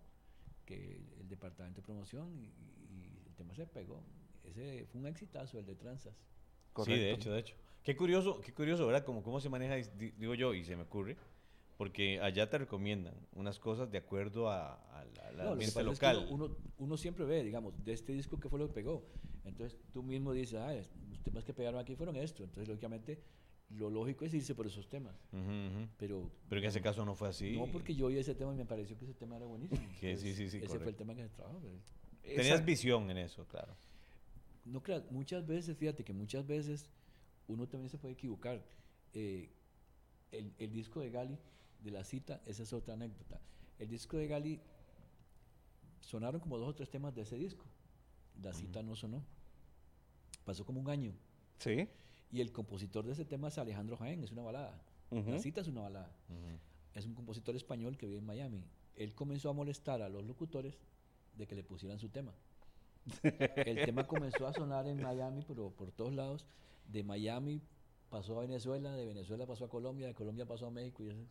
[0.66, 2.46] que el departamento de promoción y,
[2.94, 4.04] y el tema se pegó.
[4.44, 6.16] Ese fue un exitazo, el de Transas.
[6.86, 7.56] Sí, de hecho, de hecho.
[7.84, 9.04] Qué curioso, qué curioso, ¿verdad?
[9.04, 9.76] Como cómo se maneja,
[10.18, 11.18] digo yo, y se me ocurre,
[11.78, 15.52] porque allá te recomiendan unas cosas de acuerdo a, a la- al No, lo que
[15.54, 16.28] ambiente pasa es que local.
[16.30, 19.04] uno, uno, siempre ve, digamos, de este disco que fue lo que pegó.
[19.46, 20.74] Entonces tú mismo dices, ah,
[21.10, 22.44] los temas que pegaron aquí fueron esto.
[22.44, 23.20] Entonces, lógicamente,
[23.72, 25.16] lo lógico es irse por esos temas.
[25.32, 25.88] Ujú, ujú.
[25.98, 27.58] Pero, Pero en ese caso no fue así.
[27.58, 29.82] no, porque yo oí ese tema y me pareció que ese tema era buenísimo.
[30.00, 30.98] Que sí, sí, sí, Ese fue el correcto.
[31.00, 31.60] tema que se trabajó.
[31.62, 31.74] pero-
[32.22, 33.76] Tenías Esa- visión en eso, claro.
[34.66, 36.88] No creas, muchas veces, fíjate que muchas veces
[37.48, 38.64] uno también se puede equivocar.
[39.14, 39.50] Eh,
[40.32, 41.38] el, el disco de Gali,
[41.84, 43.40] de la cita, esa es otra anécdota.
[43.80, 44.62] El disco de Gali
[46.00, 47.66] sonaron como dos o tres temas de ese disco.
[48.42, 49.24] La cita no sonó.
[50.46, 51.14] Pasó como un año.
[51.60, 51.88] Sí.
[52.32, 54.82] Y el compositor de ese tema es Alejandro Jaén, es una balada.
[55.12, 56.12] La cita es una balada.
[56.94, 58.64] Es un compositor español que vive en Miami.
[58.96, 60.78] Él comenzó a molestar a los locutores
[61.38, 62.34] de que le pusieran su tema.
[63.24, 66.46] El tema comenzó a sonar en Miami, pero por todos lados.
[66.92, 67.62] De Miami
[68.10, 71.26] pasó a Venezuela, de Venezuela pasó a Colombia, de Colombia pasó a México y ese,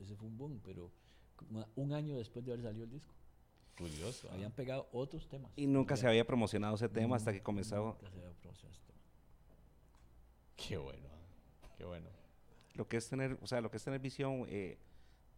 [0.00, 0.60] ese fue un boom.
[0.64, 0.90] Pero
[1.76, 3.14] un año después de haber salido el disco,
[3.76, 4.28] Curioso.
[4.30, 4.34] ¿ah?
[4.34, 5.52] habían pegado otros temas.
[5.56, 8.86] Y nunca se había promocionado ese tema hasta que comenzó Nunca se había promocionado ese
[8.86, 8.98] tema.
[10.56, 11.08] Qué bueno.
[11.76, 12.08] Qué bueno.
[12.74, 14.46] lo que es tener, o sea, lo que es tener visión.
[14.48, 14.78] eh,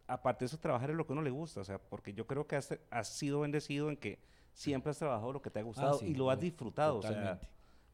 [0.07, 2.25] aparte de eso, trabajar en lo que a uno le gusta, o sea, porque yo
[2.25, 4.19] creo que has, has sido bendecido en que
[4.53, 7.01] siempre has trabajado lo que te ha gustado Ah, sí, y lo has disfrutado, o
[7.01, 7.47] sea, Totalmente.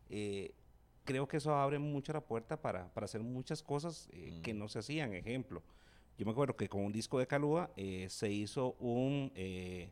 [0.09, 0.53] eh,
[1.03, 4.57] creo que eso abre mucho la puerta para, para hacer muchas cosas eh, que Mm.
[4.59, 5.13] no se hacían.
[5.13, 5.61] Ejemplo,
[6.17, 9.89] yo me acuerdo que con un disco de Calúa eh, se hizo un, eh,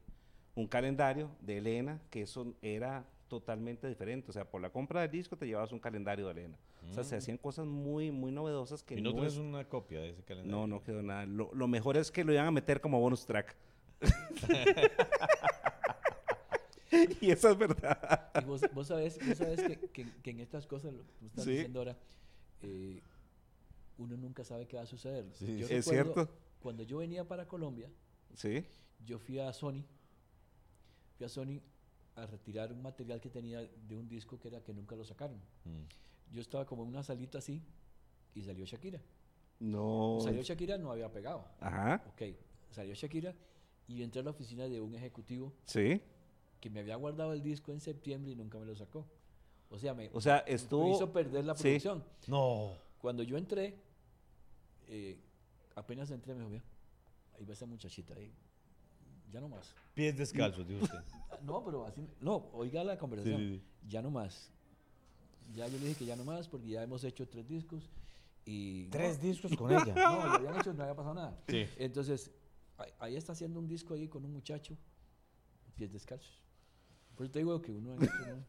[0.55, 4.30] un calendario de Elena, que eso era totalmente diferente.
[4.30, 6.57] O sea, por la compra del disco te llevabas un calendario de Elena.
[6.89, 7.18] O sea, se Mm.
[7.18, 10.24] hacían cosas muy, muy novedosas que Y no no tienes es- una copia de ese
[10.24, 10.57] calendario.
[10.57, 11.26] No, no quedó nada.
[11.26, 13.55] Lo, lo mejor es que lo iban a meter como bonus track.
[17.21, 18.31] y eso es verdad.
[18.41, 21.25] Y vos, vos sabés, vos sabés que, que- que en estas cosas, lo que tú
[21.27, 21.51] estás Sí.
[21.51, 21.97] diciendo ahora,
[22.61, 23.01] eh,
[23.97, 25.25] uno nunca sabe qué va a suceder.
[25.33, 25.67] Sí, Yo.
[25.67, 26.29] Es cierto.
[26.61, 27.89] Cuando yo venía para Colombia,
[28.35, 28.63] Sí.
[29.05, 29.83] yo fui a Sony,
[31.17, 31.59] fui a Sony
[32.15, 35.37] a retirar un material que tenía de un disco que era que nunca lo sacaron.
[35.65, 36.33] Mm.
[36.33, 37.61] Yo estaba como en una salita así
[38.35, 39.01] y salió Shakira.
[39.59, 40.19] No.
[40.21, 41.45] Salió Shakira, no había pegado.
[41.59, 42.03] Ajá.
[42.13, 42.35] Ok,
[42.71, 43.33] salió Shakira
[43.87, 46.01] y entré a la oficina de un ejecutivo Sí.
[46.62, 49.05] Que me había guardado el disco en septiembre y nunca me lo sacó.
[49.70, 50.95] O sea, me, O sea, me estuvo.
[50.95, 51.64] hizo perder la sí.
[51.64, 52.03] producción.
[52.28, 52.74] No.
[52.99, 53.76] Cuando yo entré,
[54.88, 55.18] eh,
[55.76, 56.64] apenas entré, me dijo, "Vea,
[57.38, 58.32] ahí va esa muchachita ahí.
[59.32, 59.74] Ya no más.
[59.93, 60.99] Pies descalzos, dijo usted.
[61.41, 63.39] No, pero así, no, oiga la conversación.
[63.39, 64.51] Sí, sí, Ya no más.
[65.55, 67.89] Ya yo le dije que ya no más porque ya hemos hecho tres discos
[68.45, 68.86] y...
[68.89, 69.86] Tres no, discos con ella.
[69.95, 71.41] No, lo habían hecho, no había pasado nada.
[71.47, 71.66] Sí.
[71.78, 72.30] Entonces,
[72.99, 74.78] ahí está haciendo un disco ahí con un muchacho,
[75.76, 76.40] pies descalzos.
[77.16, 78.45] Por eso te digo que uno en esto no-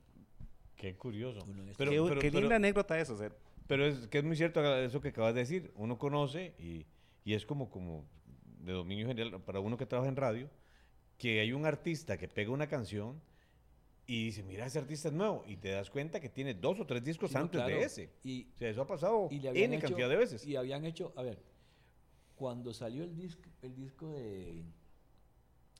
[0.76, 1.44] Qué curioso.
[1.48, 3.16] Uno en esto- Pero, qué pero- qué pero- linda anécdota eso.
[3.66, 5.72] Pero es que es muy cierto eso que acabas de decir.
[5.76, 6.86] Uno conoce y,
[7.24, 8.04] y es como, como
[8.60, 10.50] de dominio general para uno que trabaja en radio,
[11.18, 13.20] que hay un artista que pega una canción
[14.06, 15.44] y dice, mira, ese artista es nuevo.
[15.46, 17.76] Y te das cuenta que tiene dos o tres discos Sí, no, antes claro.
[17.76, 18.10] de ese.
[18.24, 20.44] Y, O sea, eso ha pasado y le habían N hecho- cantidad de veces.
[20.44, 21.40] Y habían hecho, a ver,
[22.34, 24.64] cuando salió el disco, el disco de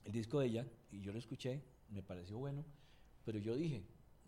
[0.04, 1.60] el disco de ella, y yo lo escuché,
[1.92, 2.64] me pareció bueno,
[3.24, 3.84] pero yo dije,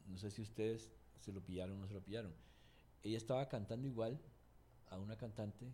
[0.06, 0.90] no sé si ustedes
[1.20, 2.32] se lo pillaron o no se lo pillaron.
[3.02, 4.20] Ella estaba cantando igual
[4.88, 5.66] a una cantante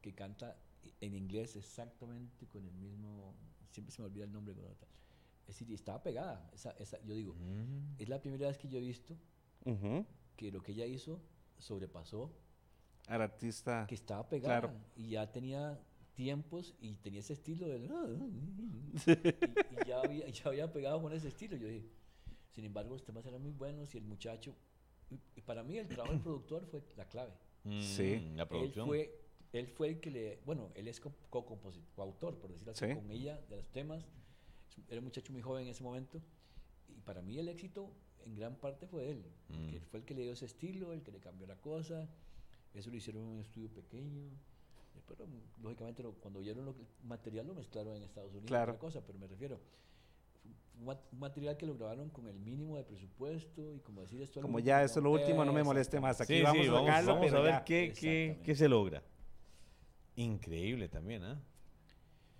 [0.00, 0.56] que canta
[1.00, 3.34] en inglés exactamente con el mismo,
[3.70, 4.54] siempre se me olvida el nombre,
[5.46, 6.48] es decir, estaba pegada.
[6.52, 7.94] Esa, esa, yo digo, Mm.
[7.98, 9.16] es la primera vez que yo he visto
[10.36, 11.20] que lo que ella hizo
[11.58, 12.32] sobrepasó
[13.08, 13.86] al artista.
[13.88, 14.74] que estaba pegada Claro.
[14.96, 15.78] y ya tenía
[16.22, 21.28] tiempos y tenía ese estilo del y, y ya, había, ya había pegado con ese
[21.28, 21.86] estilo yo dije
[22.50, 24.52] sin embargo los temas eran muy buenos y el muchacho
[25.10, 27.32] y, y para mí el trabajo del productor fue la clave
[27.80, 28.16] Sí.
[28.20, 28.86] Mm, La él producción.
[28.86, 29.14] fue
[29.52, 32.94] él fue el que le bueno él es co- co-compositor coautor por decirlo así Sí.
[32.94, 34.04] con ella de los temas
[34.88, 36.20] era un muchacho muy joven en ese momento
[36.88, 37.92] y para mí el éxito
[38.24, 39.68] en gran parte fue él Mm.
[39.70, 42.08] que fue el que le dio ese estilo el que le cambió la cosa
[42.74, 44.24] eso lo hicieron en un estudio pequeño.
[44.98, 45.26] Eh, Pero
[45.62, 48.72] lógicamente lo- cuando que- el material lo mezclaron en Estados Unidos, Claro.
[48.72, 49.60] otra cosa, pero me refiero.
[50.78, 54.22] Un ma- un material que lo grabaron con el mínimo de presupuesto y como decir
[54.22, 56.20] esto Como ya, esto es lo último, no me moleste más.
[56.20, 58.68] Aquí Sí, vamos sí, a vamos, sacarlo, vamos pero a ver qué, qué, qué se
[58.68, 59.02] logra.
[60.16, 61.40] Increíble también, ¿ah?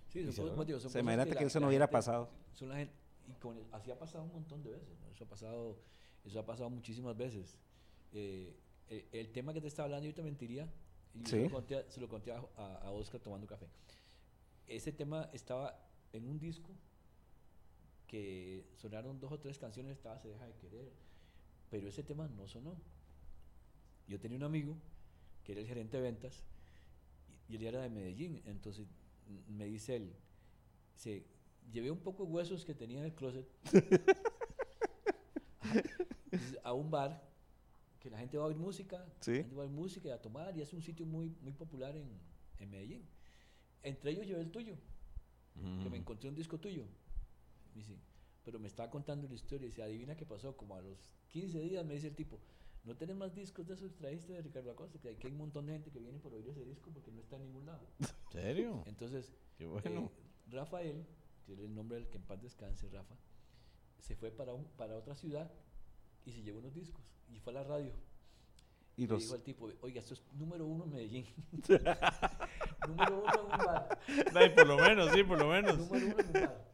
[0.07, 1.67] Sí, Y son se cosas- digo, son O sea, cosas imagínate que la- eso no
[1.67, 2.29] hubiera gente- pasado.
[2.53, 2.93] son la gente-
[3.27, 5.11] y con el- así ha pasado un montón de veces, ¿no?
[5.11, 5.77] Eso ha pasado,
[6.25, 7.57] eso ha pasado muchísimas veces.
[8.11, 8.55] Eh,
[8.89, 10.67] el, el tema que te estaba hablando, yo te mentiría,
[11.15, 11.31] y Sí.
[11.31, 13.67] se, lo conté, a- se lo conté a, a- Oscar tomando café.
[14.67, 15.79] Ese tema estaba
[16.13, 16.69] en un disco
[18.07, 20.91] que sonaron dos o tres canciones, estaba Se deja de querer,
[21.69, 22.75] pero ese tema no sonó.
[24.07, 24.75] Yo tenía un amigo
[25.43, 26.43] que era el gerente de ventas
[27.47, 28.87] y, y él era de Medellín, entonces
[29.47, 30.15] me dice él,
[30.95, 31.23] se
[31.71, 33.47] llevé un poco de huesos que tenía en el closet
[36.63, 37.28] a, a un bar
[37.99, 39.31] que la gente va a oír música, Sí.
[39.31, 41.53] la gente va a oír música y a tomar y es un sitio muy, muy
[41.53, 42.07] popular en,
[42.59, 43.05] en Medellín.
[43.83, 44.75] Entre ellos llevé el tuyo,
[45.55, 46.01] que me Mm.
[46.01, 46.85] encontré un disco tuyo.
[47.73, 47.95] Me dice,
[48.43, 50.97] pero me estaba contando la historia y dice, adivina qué pasó, como a los
[51.29, 52.39] 15 días me dice el tipo,
[52.85, 54.97] ¿no tenés más discos de esos que trajiste de Ricardo Acosta?
[54.99, 57.35] Que hay, un montón de gente que viene por oír ese disco porque no está
[57.35, 57.85] en ningún lado.
[57.99, 58.83] ¿En serio?
[58.85, 60.05] Entonces, Qué bueno.
[60.15, 61.05] eh, Rafael,
[61.45, 63.15] que es el nombre del que en paz descanse, Rafa,
[63.99, 65.51] se fue para, un, para otra ciudad
[66.25, 67.91] y se llevó unos discos y fue a la radio.
[68.97, 71.25] Y los, dijo al tipo, oiga, esto es número uno en Medellín.
[72.87, 73.99] número uno en un bar.
[74.35, 75.77] Ay, por lo menos, sí, por lo menos.
[75.77, 76.69] número uno en un bar.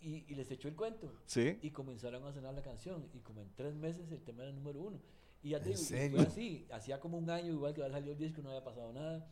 [0.00, 1.12] Y, y les echó el cuento.
[1.26, 3.08] sí, Y comenzaron a sonar la canción.
[3.12, 5.00] Y como en tres meses el tema era el número uno.
[5.42, 6.66] Y ya te ¿En digo, fue así.
[6.72, 9.28] Hacía como un año, igual que había salido el disco, no había pasado nada.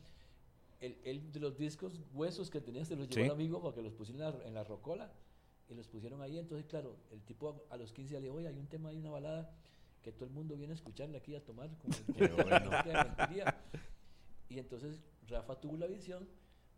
[0.80, 3.26] El, el de los discos huesos que tenía se los llevó Sí.
[3.26, 5.12] el amigo para que los pusiera en la, en la rocola.
[5.68, 6.38] Y los pusieron ahí.
[6.38, 8.96] Entonces, claro, el tipo a, a los 15 le dijo, oye, hay un tema, hay
[8.98, 9.54] una balada
[10.04, 11.70] que todo el mundo viene a escucharla aquí a tomar.
[11.78, 11.94] Como,
[12.44, 12.70] bueno.
[12.84, 13.56] que mentiría.
[14.48, 16.28] Y entonces Rafa tuvo la visión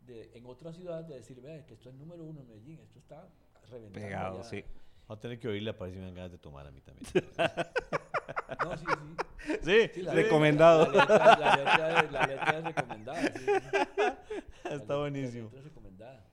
[0.01, 2.97] de en otra ciudad de decir, vea, que esto es número uno en Medellín, esto
[2.97, 3.27] está
[3.69, 3.93] reventando.
[4.07, 4.43] pegado, ya".
[4.45, 4.63] sí.
[5.07, 7.05] Voy a tener que oírla para si me dan ganas de tomar a mí también.
[8.63, 8.85] No, sí,
[9.45, 9.55] sí.
[9.63, 10.91] Sí, Sí, la recomendado.
[10.91, 13.21] letra- La letra, la letra- la letra es recomendada.
[13.33, 13.45] sí,
[14.69, 15.43] Está buenísimo.
[15.45, 16.25] La letra es recomendada.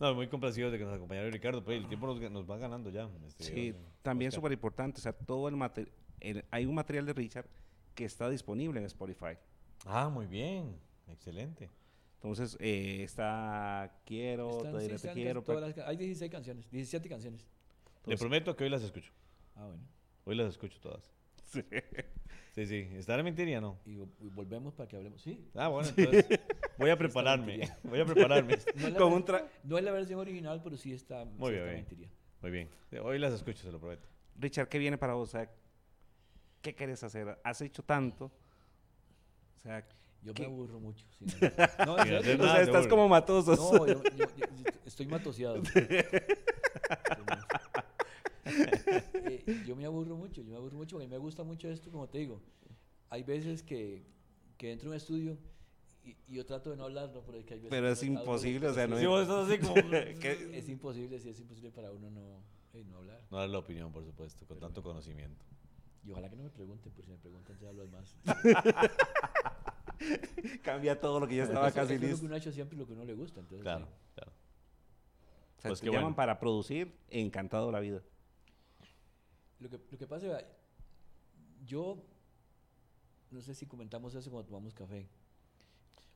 [0.00, 2.88] No, muy complacidos de que nos acompañara Ricardo, pero el tiempo nos, nos va ganando
[2.90, 3.08] ya.
[3.26, 5.92] este, Sí, eh, también súper importante, o sea, todo el material,
[6.50, 7.46] hay un material de Richard
[7.94, 9.36] que está disponible en Spotify.
[9.86, 10.74] Ah, muy bien.
[11.06, 11.68] Excelente.
[12.14, 15.42] Entonces, eh, está Quiero, Están- Te sí, diré Te están quiero.
[15.42, 17.46] todas las hay 16 canciones, 17 canciones.
[18.06, 19.12] Le prometo que hoy las escucho.
[19.54, 19.82] Ah, bueno.
[20.24, 21.12] Hoy las escucho todas.
[21.50, 21.62] Sí,
[22.54, 22.88] sí.
[22.94, 23.78] ¿Está la mentiría no?
[23.86, 25.20] Y, vo- y volvemos para que hablemos.
[25.22, 25.48] Sí.
[25.54, 26.26] Ah, bueno, entonces
[26.78, 27.68] voy a prepararme.
[27.84, 28.56] Voy a prepararme.
[28.76, 31.24] No es, la, Con ver- un tra- no es la versión original, pero sí está.
[31.24, 31.76] sí Muy bien, está bien.
[31.84, 32.08] mentiría.
[32.42, 32.68] Muy bien.
[33.02, 34.08] Hoy las escucho, se lo prometo.
[34.36, 35.28] Richard, ¿qué viene para vos?
[35.28, 35.50] O sea,
[36.62, 37.38] ¿qué quieres hacer?
[37.44, 38.26] Has hecho tanto.
[39.56, 39.86] O sea,
[40.22, 40.42] Yo ¿Qué?
[40.42, 41.04] me aburro mucho.
[41.18, 41.26] sí,
[41.78, 41.86] no.
[41.86, 42.42] No, en Sin hacer serio.
[42.42, 43.58] o nada, sea, estás como matosos.
[43.58, 44.46] No, yo, yo- yo- yo
[44.86, 45.62] estoy matoseado.
[49.14, 52.08] Eh, yo me aburro mucho, yo me aburro mucho porque me gusta mucho esto, como
[52.08, 52.40] te digo.
[53.08, 54.04] Hay veces que,
[54.56, 55.36] que entro a un estudio
[56.04, 57.22] y, y yo trato de no hablar, ¿no?
[57.22, 59.74] Pero es, que hay veces Pero es imposible, o sea, no vos estás así como...
[60.54, 63.20] Es imposible, sí, es imposible para uno no, eh, no hablar.
[63.30, 65.44] No dar la opinión, por supuesto, con tanto conocimiento.
[66.04, 68.16] Y ojalá que no me pregunten, porque si me preguntan ya hablo más.
[70.62, 72.26] Cambia todo lo que ya estaba eso casi es lo que listo.
[72.26, 73.40] uno ha hecho siempre lo que uno le gusta.
[73.40, 73.92] Entonces, Claro, sí.
[74.14, 74.32] claro.
[75.58, 76.16] O sea, Pues te llaman bueno.
[76.16, 78.02] para producir, encantado la vida.
[79.60, 80.46] Lo que, lo que pasa, vea,
[81.66, 82.02] yo
[83.30, 85.06] no sé si comentamos eso cuando tomamos café.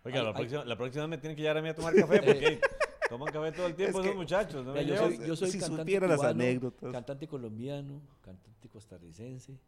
[0.03, 1.95] Oiga, Hay- la, hay- próxima, la próxima me tienen que llevar a mí a tomar
[1.95, 2.61] café porque
[3.09, 4.65] toman café todo el tiempo Es esos que- muchachos.
[4.65, 6.93] ¿no Vea, me yo, soy, yo soy Si cantante las anécdotas.
[6.93, 9.59] cantante colombiano, cantante costarricense.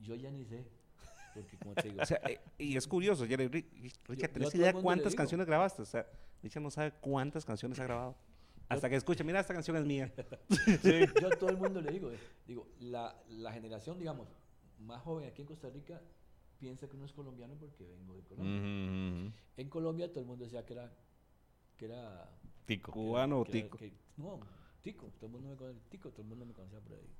[0.00, 0.64] Yo ya ni sé,
[1.34, 4.72] porque como te digo, O sea, eh, y es curioso, Jerry, Ri- Richard, ¿tenés idea
[4.74, 5.82] cuántas canciones grabaste?
[5.82, 6.06] O sea,
[6.42, 8.16] Richard no sabe cuántas canciones ha grabado.
[8.74, 10.12] Hasta que escucha, mira, esta canción es mía.
[11.20, 14.28] yo a todo el mundo le digo, eh, digo, la, la generación, digamos,
[14.80, 16.00] más joven aquí en Costa Rica
[16.58, 19.32] piensa que uno es colombiano porque vengo de Colombia.
[19.56, 20.92] En Colombia todo el mundo decía que era,
[21.76, 22.30] que era
[22.66, 22.92] Tico.
[22.92, 23.78] que era- ¿Cubano o que era- tico?
[23.78, 24.40] que- no,
[24.82, 27.10] tico, todo el mundo me conocía, tico, todo el mundo me conocía por ahí.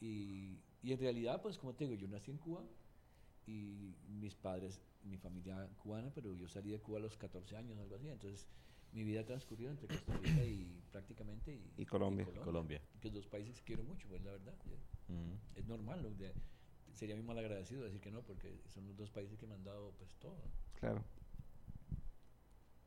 [0.00, 2.62] Y, y en realidad, pues como te digo, yo nací en Cuba
[3.46, 7.78] y mis padres, mi familia cubana, pero yo salí de Cuba a los 14 años,
[7.78, 8.08] algo así.
[8.08, 8.46] Entonces,
[8.94, 12.26] mi vida ha transcurrido entre Costa Rica y prácticamente y, Y Colombia.
[12.44, 12.80] Colombia.
[13.00, 14.54] Que dos países que quiero mucho, pues la verdad.
[15.08, 15.36] Ujú.
[15.56, 16.10] Es normal, ¿no?
[16.10, 16.32] De-
[16.92, 19.64] sería muy mal agradecido decir que no, porque son los dos países que me han
[19.64, 20.36] dado pues todo.
[20.36, 20.78] ¿no?
[20.80, 21.04] Claro.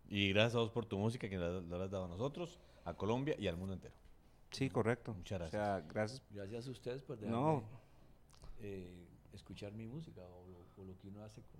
[0.09, 2.93] Y gracias a vos por tu música que la, la has dado a nosotros, a
[2.93, 3.93] Colombia y al mundo entero.
[4.51, 5.13] Sí, correcto.
[5.13, 6.23] Muchas O sea, gracias.
[6.29, 7.55] Gracias a ustedes por No.
[7.55, 7.67] dejarme
[8.59, 11.59] eh, escuchar mi música o lo, o lo que uno hace con,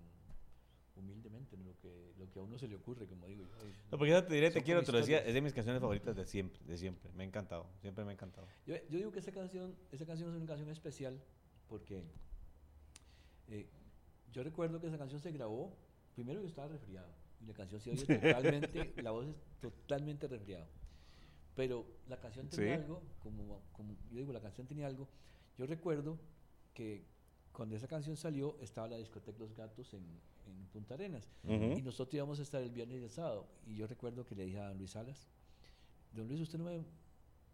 [0.99, 3.49] humildemente, lo que, lo que a uno se le ocurre, como digo yo.
[3.91, 6.15] No, porque ya te diré, te quiero, te lo decía, es de mis canciones favoritas
[6.15, 7.11] de siempre, de siempre.
[7.13, 8.47] Me ha encantado, siempre me ha encantado.
[8.65, 11.21] Yo, yo digo que esa canción, esa canción es una canción especial
[11.67, 12.03] porque
[13.49, 13.67] eh,
[14.31, 15.75] yo recuerdo que esa canción se grabó,
[16.15, 17.09] primero yo estaba resfriado
[17.41, 20.67] y la canción se oye totalmente, la voz es totalmente resfriada.
[21.55, 22.81] Pero la canción tenía Sí.
[22.83, 25.07] algo, como, como yo digo, la canción tenía algo.
[25.57, 26.19] Yo recuerdo
[26.75, 27.03] que
[27.57, 30.03] cuando esa canción salió estaba la discoteca Los Gatos en,
[30.45, 31.27] en Punta Arenas.
[31.43, 31.79] Ujú.
[31.79, 33.47] Y nosotros íbamos a estar el viernes y el sábado.
[33.65, 35.27] Y yo recuerdo que le dije a don Luis Salas,
[36.13, 36.85] don Luis, usted no me,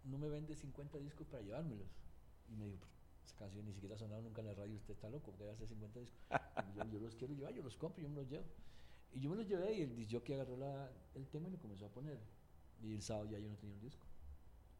[0.03, 1.87] no me vende 50 discos para llevármelos.
[2.49, 4.93] Y me dijo, "Pero esa canción ni siquiera ha sonado nunca en la radio, usted
[4.93, 6.19] está loco, ¿qué va a hacer 50 discos?
[6.75, 8.43] Yo, yo los quiero llevar, yo los compro, yo me los llevo.
[9.13, 11.85] Y yo me los llevé y el que agarró la, el tema y lo comenzó
[11.85, 12.19] a poner.
[12.81, 14.05] Y el sábado ya yo no tenía un disco.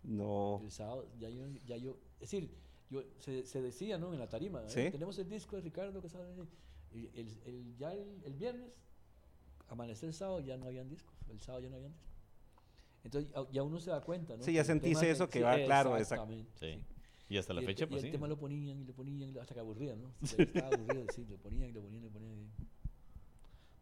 [0.03, 0.59] No.
[0.65, 2.51] El sábado ya yo, ya yo es decir,
[2.89, 4.13] yo, se, se decía, ¿no?
[4.13, 4.69] En la tarima, ¿eh?
[4.69, 4.91] Sí.
[4.91, 6.31] tenemos el disco de Ricardo que sabe.
[6.91, 7.09] El,
[7.45, 8.71] el- ya el, el viernes,
[9.67, 11.13] amanecer el sábado, ya no habían discos.
[11.29, 12.09] El sábado ya no habían discos.
[13.03, 14.43] Entonces ya, uno se da cuenta, ¿no?
[14.43, 16.51] Sí, ya Que el sentís tema eso que va claro, exact- Exactamente.
[16.59, 16.73] Sí.
[16.73, 16.85] sí.
[17.29, 18.07] Y hasta la Y el fecha, te- pues y sí.
[18.07, 20.13] el tema lo ponían y lo ponían hasta que aburrían, ¿no?
[20.21, 22.39] Estaba aburrido, sí, lo ponían y lo ponían y lo ponían.
[22.39, 22.51] y-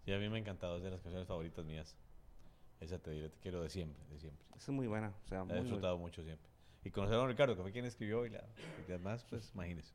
[0.06, 1.96] Sí, a mí me ha encantado, es de las canciones favoritas mías.
[2.80, 4.44] Esa te diré, te quiero de siempre, de siempre.
[4.56, 5.14] Esa es muy buena.
[5.26, 6.50] O sea, La muy he disfrutado mucho siempre.
[6.84, 8.44] Y conocer a don Ricardo, que fue quien escribió y la
[8.88, 9.94] y además, pues imagínese.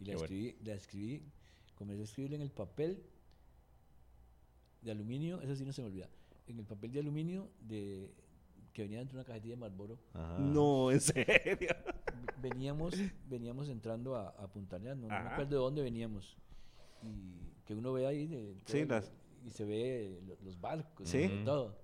[0.00, 0.24] Y la Qué bueno.
[0.24, 1.22] escribí, la escribí,
[1.74, 3.02] comencé a escribirla en el papel
[4.82, 6.08] de aluminio, eso sí no se me olvida,
[6.46, 8.10] en el papel de aluminio de,
[8.72, 9.98] que venía dentro de una cajetilla de Marlboro.
[10.12, 10.38] Ajá.
[10.38, 11.68] No, en serio.
[12.40, 12.94] Veníamos,
[13.26, 15.32] veníamos entrando a, a Punta Arenas, no, no me Ajá.
[15.32, 16.36] acuerdo de dónde veníamos.
[17.02, 19.10] Y que uno ve ahí de, Sí, las-
[19.46, 21.22] y se ve lo- los barcos Sí.
[21.22, 21.74] y todo.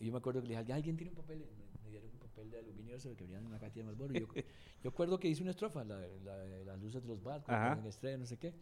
[0.00, 2.18] Y yo me acuerdo que le dije, alguien tiene un papel, me, me dieron un
[2.34, 4.14] papel de aluminio eso que venía en una cajetilla de Marlboro.
[4.14, 4.26] Y yo,
[4.82, 7.86] yo acuerdo que hice una estrofa, la, la, de las luces de los barcos, en
[7.86, 8.54] estrella, no sé qué.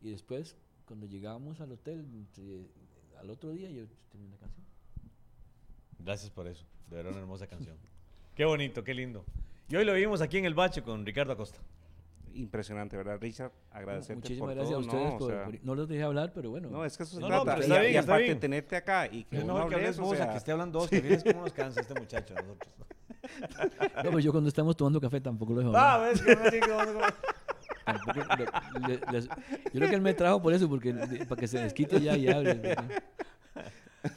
[0.00, 0.56] Y después,
[0.86, 2.06] cuando llegábamos al hotel,
[3.18, 4.64] al otro día, yo tenía una canción.
[5.98, 6.64] Gracias por eso.
[6.88, 7.76] De verdad, una hermosa canción.
[8.34, 9.24] Qué bonito, qué lindo.
[9.68, 11.58] Y hoy lo vimos aquí en el bache con Ricardo Acosta.
[12.32, 13.52] impresionante, ¿verdad, Richard?
[13.70, 15.10] Agradecerte Muchísimas por gracias todo, a ustedes.
[15.10, 15.14] ¿no?
[15.14, 16.70] O por- sea, por- no los dejé hablar, pero bueno.
[16.70, 17.56] no, es que eso se No, no, trata.
[17.60, 18.40] pero y, está y bien, está aparte, bien.
[18.40, 20.78] tenerte acá y que Es uno que hable o vos a sea, que esté hablando
[20.78, 22.70] dos, que fíjense cómo nos cansa este muchacho a nosotros.
[23.96, 26.10] No, pero yo cuando estamos tomando café tampoco lo dejo Ah, hablar.
[26.12, 26.72] ves que me tiene que
[27.84, 30.92] Tampoco le- le- les- yo creo que él me trajo por eso, porque
[31.28, 32.76] para que se desquite ya y hable.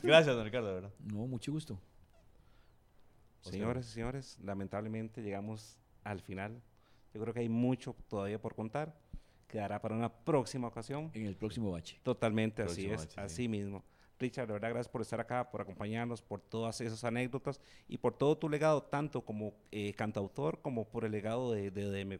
[0.01, 0.91] Gracias, don Ricardo, verdad.
[0.99, 1.79] No, mucho gusto.
[3.41, 6.61] Señores y señores, lamentablemente llegamos al final.
[7.13, 8.95] Yo creo que hay mucho todavía por contar.
[9.47, 11.11] Quedará para una próxima ocasión.
[11.13, 11.99] En el próximo bache.
[12.03, 13.19] Totalmente, así Próximo es, bache, sí.
[13.19, 13.83] así mismo.
[14.23, 18.13] Richard, de verdad, gracias por estar acá, por acompañarnos, por todas esas anécdotas y por
[18.13, 22.15] todo tu legado, tanto como eh, cantautor como por el legado de, de ODM.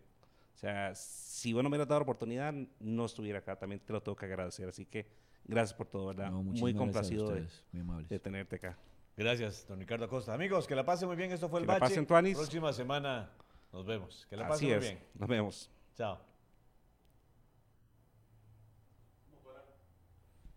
[0.53, 3.55] O sea, si vos no me hubieras dado la oportunidad, no estuviera acá.
[3.57, 4.69] También te lo tengo que agradecer.
[4.69, 5.07] Así que
[5.45, 6.29] gracias por todo, ¿verdad?
[6.31, 8.77] No, Muy complacido de, muy tenerte acá.
[9.17, 10.33] Gracias, don Ricardo Acosta.
[10.33, 11.31] Amigos, que la pasen muy bien.
[11.31, 12.01] Esto fue el Que la bache.
[12.03, 12.05] pasen.
[12.33, 13.31] Próxima semana
[13.71, 14.25] nos vemos.
[14.29, 14.81] Que la pasen Así muy es.
[14.81, 14.99] bien.
[15.15, 15.69] Nos vemos.
[15.95, 16.19] Chao.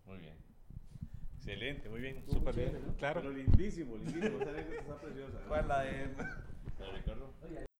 [0.06, 0.36] Muy bien.
[1.46, 2.24] Excelente, muy bien.
[2.28, 3.20] Súper bien, claro.
[3.20, 4.40] Pero lindísimo, lindísimo.
[4.40, 5.38] Esa anécdota está preciosa.
[5.46, 6.08] ¿Cuál la de-
[6.80, 7.65] La de Ricardo.